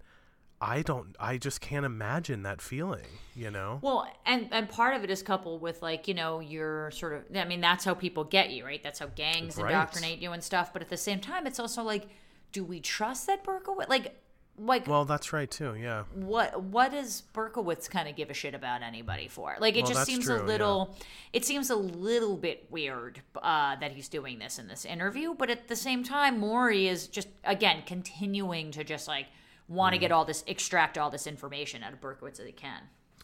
[0.62, 3.78] I don't I just can't imagine that feeling, you know?
[3.82, 7.36] Well, and and part of it is coupled with like you know you're sort of
[7.36, 8.82] I mean that's how people get you right.
[8.82, 9.70] That's how gangs Right.
[9.70, 10.72] indoctrinate you and stuff.
[10.72, 12.08] But at the same time, it's also like,
[12.52, 13.88] do we trust that Berkowitz?
[13.88, 14.16] Like,
[14.58, 15.74] like Well, that's right too.
[15.76, 16.04] Yeah.
[16.14, 19.56] what what does Berkowitz kind of give a shit about anybody for?
[19.60, 20.44] Like it Well, just seems true, a yeah.
[20.44, 20.96] little
[21.32, 25.48] it seems a little bit weird uh, that he's doing this in this interview, but
[25.48, 29.28] at the same time Maury is just again continuing to just like
[29.70, 30.00] want to Mm.
[30.02, 32.82] get all this extract all this information out of Berkowitz as he can.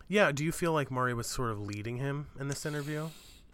[0.08, 0.32] Yeah.
[0.32, 3.08] Do you feel like Maury was sort of leading him in this interview?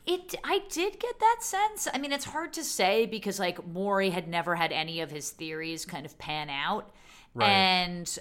[0.07, 1.89] It I did get that sense.
[1.93, 5.31] I mean, it's hard to say because like Maury had never had any of his
[5.31, 6.91] theories kind of pan out.
[7.35, 7.49] Right.
[7.49, 8.19] And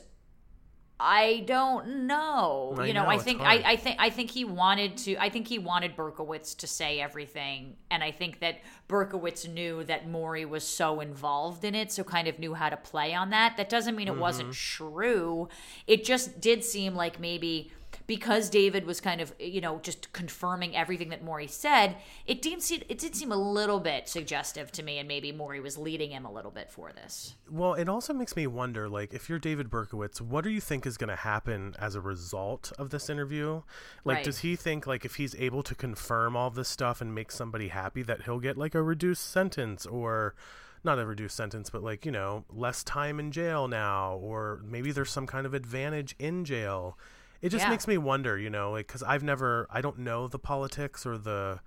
[1.04, 2.76] I don't know.
[2.78, 3.42] I you know, know, I think.
[3.42, 7.00] I, I think I think he wanted to I think he wanted Berkowitz to say
[7.02, 12.04] everything and I think that Berkowitz knew that Maury was so involved in it, so
[12.04, 13.58] kind of knew how to play on that.
[13.58, 14.86] That doesn't mean it wasn't Mm-hmm.
[14.86, 15.50] true.
[15.88, 17.72] It just did seem like maybe
[18.12, 21.96] because David was kind of, you know, just confirming everything that Maury said,
[22.26, 25.62] it did seem it did seem a little bit suggestive to me and maybe Maury
[25.62, 27.36] was leading him a little bit for this.
[27.50, 30.86] Well, it also makes me wonder, like, if you're David Berkowitz, what do you think
[30.86, 33.62] is going to happen as a result of this interview?
[34.04, 34.26] Like, Right.
[34.26, 37.70] does he think, like, if he's able to confirm all this stuff and make somebody
[37.70, 40.36] happy, that he'll get, like, a reduced sentence or
[40.84, 44.92] not a reduced sentence, but, like, you know, less time in jail now, or maybe
[44.92, 46.98] there's some kind of advantage in jail?
[47.42, 47.70] It just Yeah.
[47.70, 51.18] makes me wonder, you know, like, because I've never, I don't know the politics or
[51.18, 51.60] the,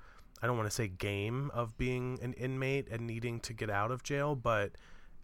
[0.42, 3.90] I don't want to say game of being an inmate and needing to get out
[3.90, 4.72] of jail, but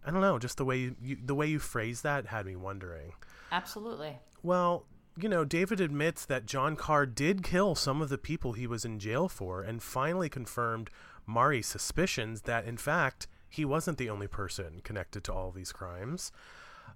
[0.04, 2.56] I don't know, just the way you, you the way you phrase that had me
[2.56, 3.12] wondering.
[3.52, 4.18] Absolutely.
[4.42, 4.86] Well,
[5.20, 8.84] you know, David admits that John Carr did kill some of the people he was
[8.84, 10.88] in jail for and finally confirmed
[11.26, 16.32] Maury's suspicions that in fact he wasn't the only person connected to all these crimes.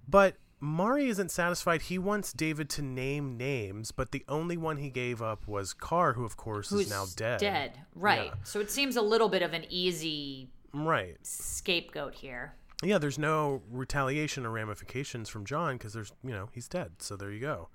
[0.07, 1.83] But Maury isn't satisfied.
[1.83, 6.13] He wants David to name names, but the only one he gave up was Carr,
[6.13, 7.39] who of course Who's is now dead.
[7.39, 7.79] Dead.
[7.93, 8.27] Right.
[8.27, 8.33] Yeah.
[8.43, 11.17] So it seems a little bit of an easy Right.
[11.25, 12.53] scapegoat here.
[12.83, 16.93] yeah, there's no retaliation or ramifications from John because there's, you know, he's dead.
[16.99, 17.69] So there you go.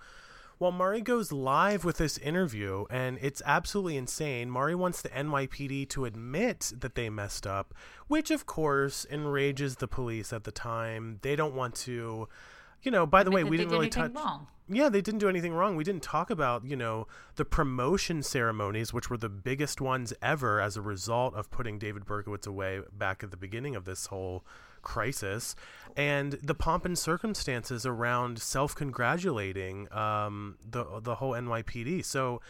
[0.58, 4.50] Well, Maury goes live with this interview, and it's absolutely insane.
[4.50, 7.72] Maury wants the NYPD to admit that they messed up,
[8.08, 11.18] which of course enrages the police at the time.
[11.22, 12.28] They don't want to,
[12.82, 13.06] you know.
[13.06, 14.12] By the way, we didn't really touch.
[14.14, 14.46] wrong.
[14.72, 15.74] Yeah, they didn't do anything wrong.
[15.74, 20.60] We didn't talk about, you know, the promotion ceremonies, which were the biggest ones ever
[20.60, 24.44] as a result of putting David Berkowitz away back at the beginning of this whole
[24.82, 25.56] crisis,
[25.96, 32.04] and the pomp and circumstances around self-congratulating um, the the whole NYPD.
[32.04, 32.40] So,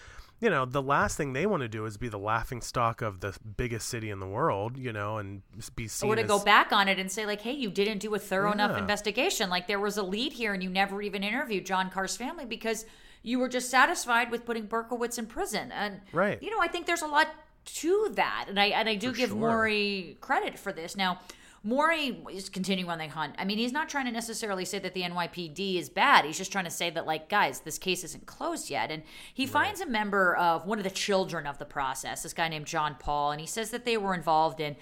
[0.40, 3.20] you know, the last thing they want to do is be the laughing stock of
[3.20, 5.42] the biggest city in the world, you know, and
[5.76, 7.98] be seen Or to as go back on it and say, like, hey, you didn't
[7.98, 9.50] do a thorough enough investigation.
[9.50, 12.86] Like, there was a lead here and you never even interviewed John Carr's family because
[13.22, 15.70] you were just satisfied with putting Berkowitz in prison.
[15.72, 16.42] And, Right.
[16.42, 17.28] you know, I think there's a lot
[17.66, 18.46] to that.
[18.48, 19.38] And I, and I do For give sure.
[19.38, 20.96] Maury credit for this.
[20.96, 21.20] Now,
[21.62, 23.34] Maury is continuing on the hunt.
[23.38, 26.24] I mean, he's not trying to necessarily say that the NYPD is bad.
[26.24, 28.90] He's just trying to say that, like, guys, this case isn't closed yet.
[28.90, 29.02] And
[29.34, 32.66] he finds a member of one of the children of the process, this guy named
[32.66, 34.76] John Paul, and he says that they were involved in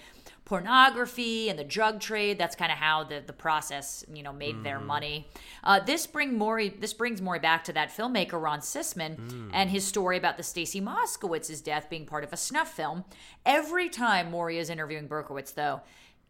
[0.45, 2.39] pornography and the drug trade.
[2.39, 5.27] That's kind of how the, the process, you know, made their money.
[5.63, 9.85] Uh, this bring Maury this brings Maury back to that filmmaker Ron Sisman and his
[9.85, 13.05] story about the Stacy Moskowitz's death being part of a snuff film.
[13.45, 15.81] Every time Maury is interviewing Berkowitz, though.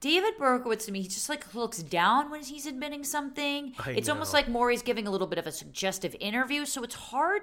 [0.01, 3.73] David Berkowitz to me, he just like looks down when he's admitting something.
[3.79, 6.95] I it's almost like Maury's giving a little bit of a suggestive interview, so it's
[6.95, 7.41] hard.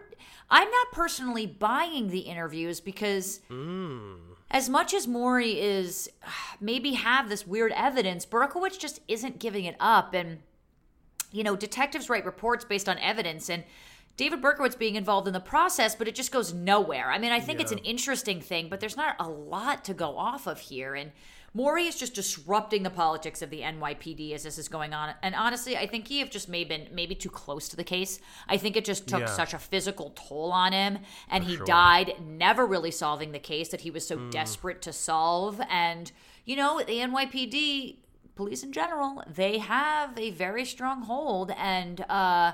[0.49, 4.15] I'm not personally buying the interviews because hmm.
[4.51, 6.09] as much as Maury is
[6.61, 10.15] maybe have this weird evidence, Berkowitz just isn't giving it up.
[10.15, 10.39] And,
[11.33, 13.65] you know, detectives write reports based on evidence and
[14.17, 17.11] David Berkowitz being involved in the process, but it just goes nowhere.
[17.11, 20.17] I mean, I think it's an interesting thing, but there's not a lot to go
[20.17, 20.95] off of here.
[20.95, 21.13] And
[21.57, 25.15] Maury is just disrupting the politics of the NYPD as this is going on.
[25.23, 28.21] And honestly, I think he have just maybe been maybe too close to the case.
[28.47, 29.27] I think it just took Yeah.
[29.27, 30.99] such a physical toll on him,
[31.31, 31.65] and he sure.
[31.65, 34.09] died never really solving the case that he was Mm.
[34.09, 35.63] so desperate to solve.
[35.71, 36.13] And
[36.45, 38.01] you know, the NYPD,
[38.35, 42.53] police in general, they have a very strong hold, and uh,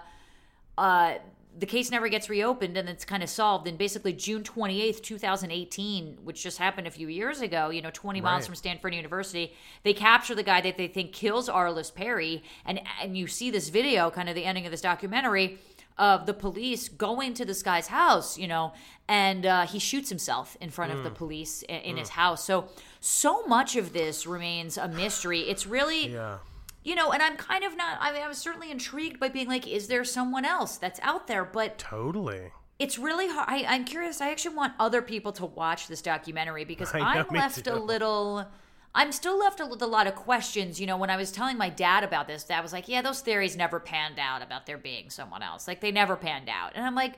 [0.79, 1.15] uh,
[1.59, 3.67] the case never gets reopened and it's kind of solved.
[3.67, 8.21] And basically, June 28th, 2018, which just happened a few years ago, you know, 20
[8.21, 8.47] miles Right.
[8.47, 12.43] from Stanford University, they capture the guy that they think kills Arliss Perry.
[12.65, 15.59] And, and you see this video, kind of the ending of this documentary,
[15.99, 18.73] of the police going to this guy's house, you know,
[19.09, 22.45] and uh, he shoots himself in front of the police in, in his house.
[22.45, 25.41] So, so much of this remains a mystery.
[25.41, 26.39] It's really yeah.
[26.85, 27.99] You know, and I'm kind of not.
[28.01, 31.27] I mean, I was certainly intrigued by being like, is there someone else that's out
[31.27, 31.45] there?
[31.45, 32.53] But Totally.
[32.79, 33.49] it's really hard.
[33.49, 34.21] I, I'm curious.
[34.21, 37.77] I actually want other people to watch this documentary because I i'm me left a
[37.77, 38.47] little.
[38.95, 40.79] I'm still left with a lot of questions.
[40.81, 43.21] You know, when I was telling my dad about this, dad was like, "Yeah, those
[43.21, 45.67] theories never panned out about there being someone else.
[45.67, 47.15] Like they never panned out." And I'm like,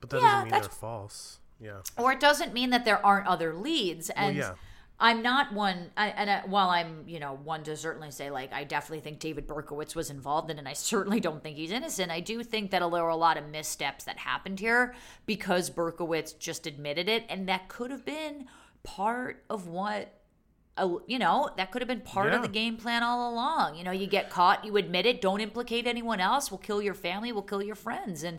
[0.00, 1.38] But that Yeah, doesn't mean that's- they're false.
[1.60, 1.80] Yeah.
[1.96, 4.52] or it doesn't mean that there aren't other leads and yeah.
[5.00, 8.52] I'm not one I, and I, while i'm you know one to certainly say like
[8.52, 11.70] i definitely think david berkowitz was involved in it and i certainly don't think he's
[11.70, 14.94] innocent i do think that there were a lot of missteps that happened here
[15.26, 18.46] because berkowitz just admitted it and that could have been
[18.82, 20.14] part of what
[21.06, 23.76] you know, that could have been part of the game plan all along.
[23.76, 26.50] You know, you get caught, you admit it, don't implicate anyone else.
[26.50, 28.22] We'll kill your family, we'll kill your friends.
[28.22, 28.38] And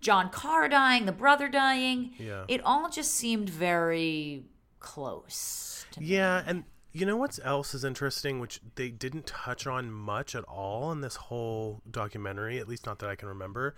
[0.00, 2.12] John Carr dying, the brother dying.
[2.18, 2.44] Yeah.
[2.48, 4.44] It all just seemed very
[4.80, 5.86] close.
[5.92, 6.06] To me.
[6.06, 10.44] Yeah, and you know what's else is interesting, which they didn't touch on much at
[10.44, 13.76] all in this whole documentary, at least not that I can remember,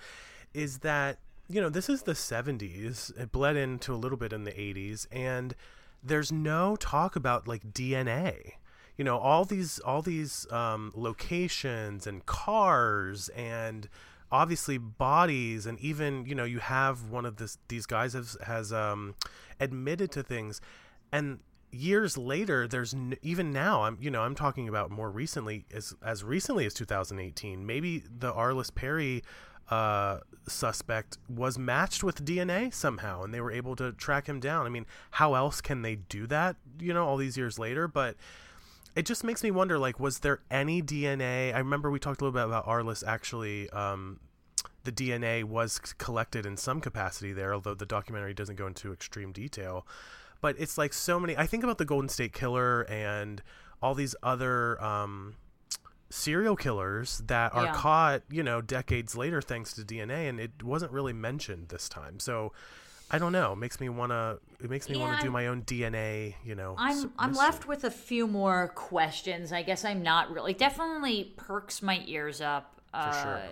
[0.55, 3.18] is that you know this is the 70s.
[3.18, 5.55] It bled into a little bit in the 80s, and
[6.03, 8.53] there's no talk about like DNA.
[8.96, 13.88] You know all these all these um, locations and cars and
[14.30, 18.72] obviously bodies and even you know you have one of this these guys has has
[18.72, 19.14] um
[19.61, 20.59] admitted to things
[21.12, 21.40] and
[21.70, 25.94] years later there's n- even now i'm you know i'm talking about more recently as
[26.04, 29.22] as recently as 2018 maybe the arliss perry
[29.70, 34.66] uh suspect was matched with dna somehow and they were able to track him down.
[34.66, 37.86] I mean how else can they do that you know all these years later?
[37.86, 38.16] But
[38.94, 42.24] it just makes me wonder like was there any dna i remember we talked a
[42.24, 44.20] little bit about arliss actually um
[44.84, 49.32] the dna was collected in some capacity there although the documentary doesn't go into extreme
[49.32, 49.86] detail
[50.43, 53.43] but it's like so many i think about the golden state killer and
[53.80, 55.34] all these other um
[56.11, 57.72] serial killers that are Yeah.
[57.72, 62.20] caught you know decades later thanks to dna and it wasn't really mentioned this time
[62.20, 62.53] so
[63.11, 65.62] i don't know it makes me want to it makes me wanna do my own
[65.62, 69.53] dna you know I'm s- I'm left with a few more questions.
[69.53, 73.43] I guess I'm not really definitely perks my ears up uh, sure.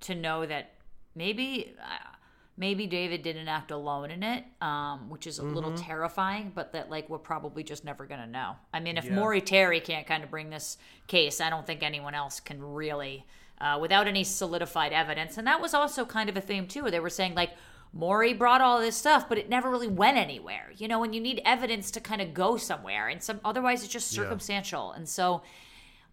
[0.00, 0.74] to know that
[1.14, 2.13] maybe uh,
[2.56, 5.84] maybe David didn't act alone in it, um, which is a little Mm-hmm.
[5.84, 6.52] terrifying.
[6.54, 8.56] But that like we're probably just never gonna know.
[8.72, 9.14] I mean, if Yeah.
[9.14, 13.26] Maury Terry can't kind of bring this case, I don't think anyone else can really.
[13.60, 16.90] Uh, without any solidified evidence, and that was also kind of a theme too.
[16.90, 17.50] They were saying like
[17.92, 20.72] Maury brought all this stuff, but it never really went anywhere.
[20.76, 23.92] You know, when you need evidence to kind of go somewhere, and some otherwise it's
[23.92, 24.24] just Yeah.
[24.24, 24.90] circumstantial.
[24.90, 25.42] And so,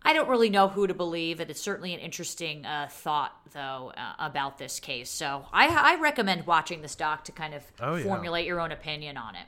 [0.04, 1.40] I don't really know who to believe.
[1.40, 5.10] And it's certainly an interesting uh, thought, though, uh, about this case.
[5.10, 8.04] So I, I recommend watching this doc to kind of Oh, yeah.
[8.04, 9.46] formulate your own opinion on it.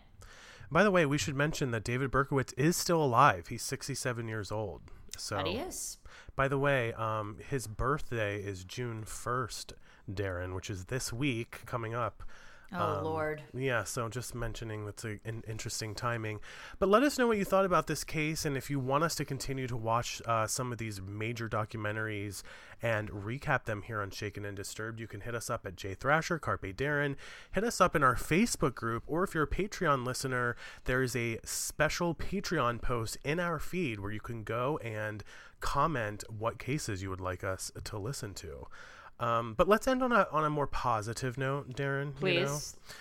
[0.72, 4.52] by the way we should mention that david berkowitz is still alive he's 67 years
[4.52, 4.82] old
[5.18, 6.00] so But he is.
[6.36, 9.74] By the way, um, his birthday is June 1st,
[10.12, 12.24] Daryn, which is this week coming up.
[12.74, 13.44] Oh Um, Lord.
[13.54, 16.40] Yeah, so just mentioning that's a, an interesting timing.
[16.80, 19.16] But let us know what you thought about this case, and if you want us
[19.16, 22.42] to continue to watch uh, some of these major documentaries
[22.82, 25.94] and recap them here on Shaken and Disturbed, you can hit us up at Jay
[25.94, 27.16] Thrasher, Carpe Daryn.
[27.52, 30.56] Hit us up in our Facebook group, or if you're a Patreon listener,
[30.86, 35.24] there is a special Patreon post in our feed where you can go and
[35.60, 38.68] comment what cases you would like us to listen to.
[39.24, 42.14] Um, but let's end on a on a more positive note, Daryn.
[42.16, 42.36] Please.
[42.36, 42.60] You know?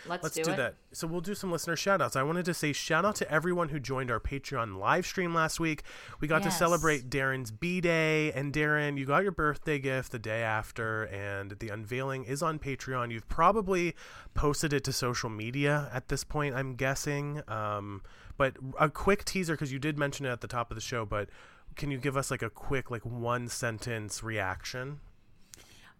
[0.09, 0.57] Let's, Let's do, do, it.
[0.57, 0.75] that.
[0.93, 2.15] So we'll do some listener shout outs.
[2.17, 5.59] I wanted to say shout out to everyone who joined our Patreon live stream last
[5.59, 5.83] week.
[6.21, 6.53] We got Yes.
[6.55, 8.31] to celebrate Daryn's B Day.
[8.33, 12.59] And Daryn, you got your birthday gift the day after, and the unveiling is on
[12.59, 13.11] Patreon.
[13.11, 13.95] You've probably
[14.35, 17.43] posted it to social media at this point, I'm guessing.
[17.49, 18.03] Um,
[18.37, 21.05] but a quick teaser, because you did mention it at the top of the show,
[21.05, 21.29] but
[21.75, 25.01] can you give us like a quick, like one sentence reaction?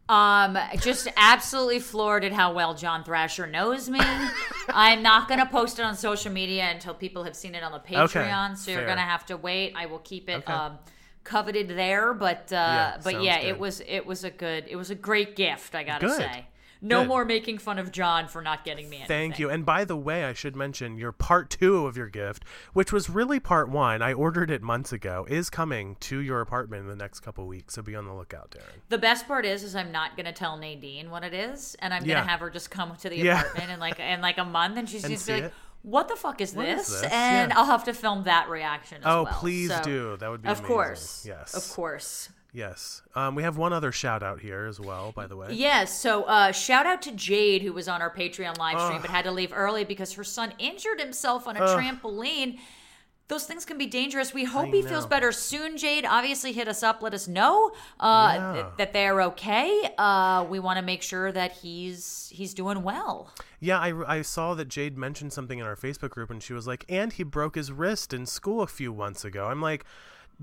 [0.09, 4.01] Um, just absolutely floored at how well John Thrasher knows me.
[4.69, 7.79] I'm not gonna post it on social media until people have seen it on the
[7.79, 8.57] Patreon.
[8.59, 8.89] so you're fair.
[8.89, 9.75] gonna have to wait.
[9.77, 10.53] I will keep it Okay.
[10.53, 10.79] um,
[11.25, 13.49] coveted there, but uh, Yeah, but yeah, good.
[13.49, 15.75] it was it was a good it was a great gift.
[15.75, 16.17] I gotta Good.
[16.19, 16.47] say.
[16.83, 19.09] No more making fun of John for not getting me anything.
[19.09, 19.49] Thank you.
[19.49, 23.09] And by the way, I should mention your part two of your gift, which was
[23.09, 24.03] really part one.
[24.03, 27.75] I ordered it months ago, is coming to your apartment in the next couple weeks.
[27.75, 28.81] So be on the lookout, Daryn.
[28.89, 32.05] The best part is, is I'm not gonna tell Nadine what it is, and I'm
[32.05, 32.17] Yeah.
[32.17, 33.41] gonna have her just come to the Yeah.
[33.41, 35.53] apartment in like in like a month, and she's And just be like, it.
[35.83, 37.13] "What the fuck is this?" is this?
[37.13, 37.59] And Yeah.
[37.59, 39.33] I'll have to film that reaction as Oh, well.
[39.35, 40.17] please So- do.
[40.17, 40.65] That would be amazing.
[40.65, 40.75] Of amazing.
[40.85, 41.25] course.
[41.29, 41.55] Yes.
[41.55, 42.29] Of course.
[42.53, 43.03] Yes.
[43.15, 45.49] Um, we have one other shout out here as well, by the way.
[45.53, 45.99] Yes.
[45.99, 49.03] So uh, shout out to Jade who was on our Patreon live stream Ugh.
[49.03, 51.79] but had to leave early because her son injured himself on a Ugh.
[51.81, 52.59] trampoline.
[53.29, 54.35] Those things can be dangerous.
[54.35, 56.05] We hope I he feels better soon, Jade.
[56.05, 57.01] Obviously, hit us up.
[57.01, 58.53] Let us know uh, Yeah.
[58.53, 59.89] th- that they're okay.
[59.97, 63.33] Uh, we want to make sure that he's he's doing well.
[63.61, 66.67] Yeah, I, I saw that Jade mentioned something in our Facebook group, and she was
[66.67, 69.47] like, and he broke his wrist in school a few months ago.
[69.47, 69.87] I'm like,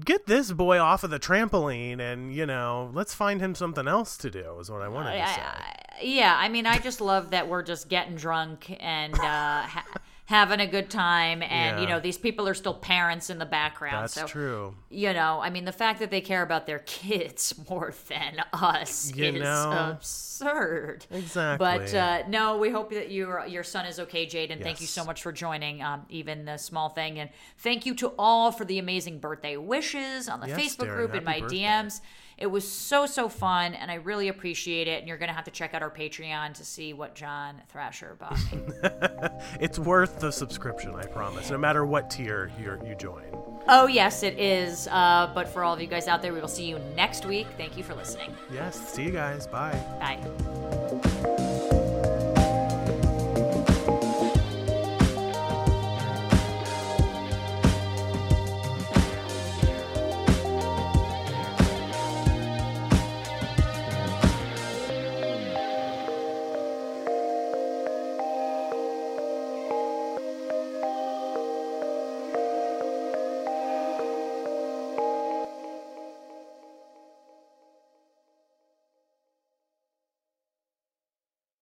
[0.05, 4.17] get this boy off of the trampoline, and, you know, let's find him something else
[4.17, 5.41] to do, is what I wanted to say.
[5.41, 9.19] I- yeah, I mean, I just love that we're just getting drunk and uh,
[9.63, 9.85] ha-
[10.29, 14.03] having a good time and you know these people are still parents in the background
[14.03, 14.75] That's so true.
[14.91, 19.11] you know i mean the fact that they care about their kids more than us
[19.15, 19.89] You is know.
[19.97, 21.57] absurd Exactly.
[21.57, 24.85] but uh, no we hope that your your son is okay jade and thank you
[24.87, 28.65] so much for joining um, even the small thing and thank you to all for
[28.65, 31.57] the amazing birthday wishes on the Yes, facebook Daryn, group and my birthday.
[31.63, 32.01] dms
[32.39, 35.51] it was so so fun and i really appreciate it and you're gonna have to
[35.51, 38.61] check out our patreon to see what john thrasher bought me
[39.59, 41.49] It's worth the subscription, I promise.
[41.49, 43.25] No matter what tier you you join.
[43.67, 44.87] Oh, yes, it is.
[44.87, 47.47] Uh, but for all of you guys out there, we will see you next week.
[47.57, 48.35] Thank you for listening.
[48.51, 48.79] Yes.
[48.93, 49.47] See you guys.
[49.47, 49.79] Bye.
[49.99, 51.25] Bye.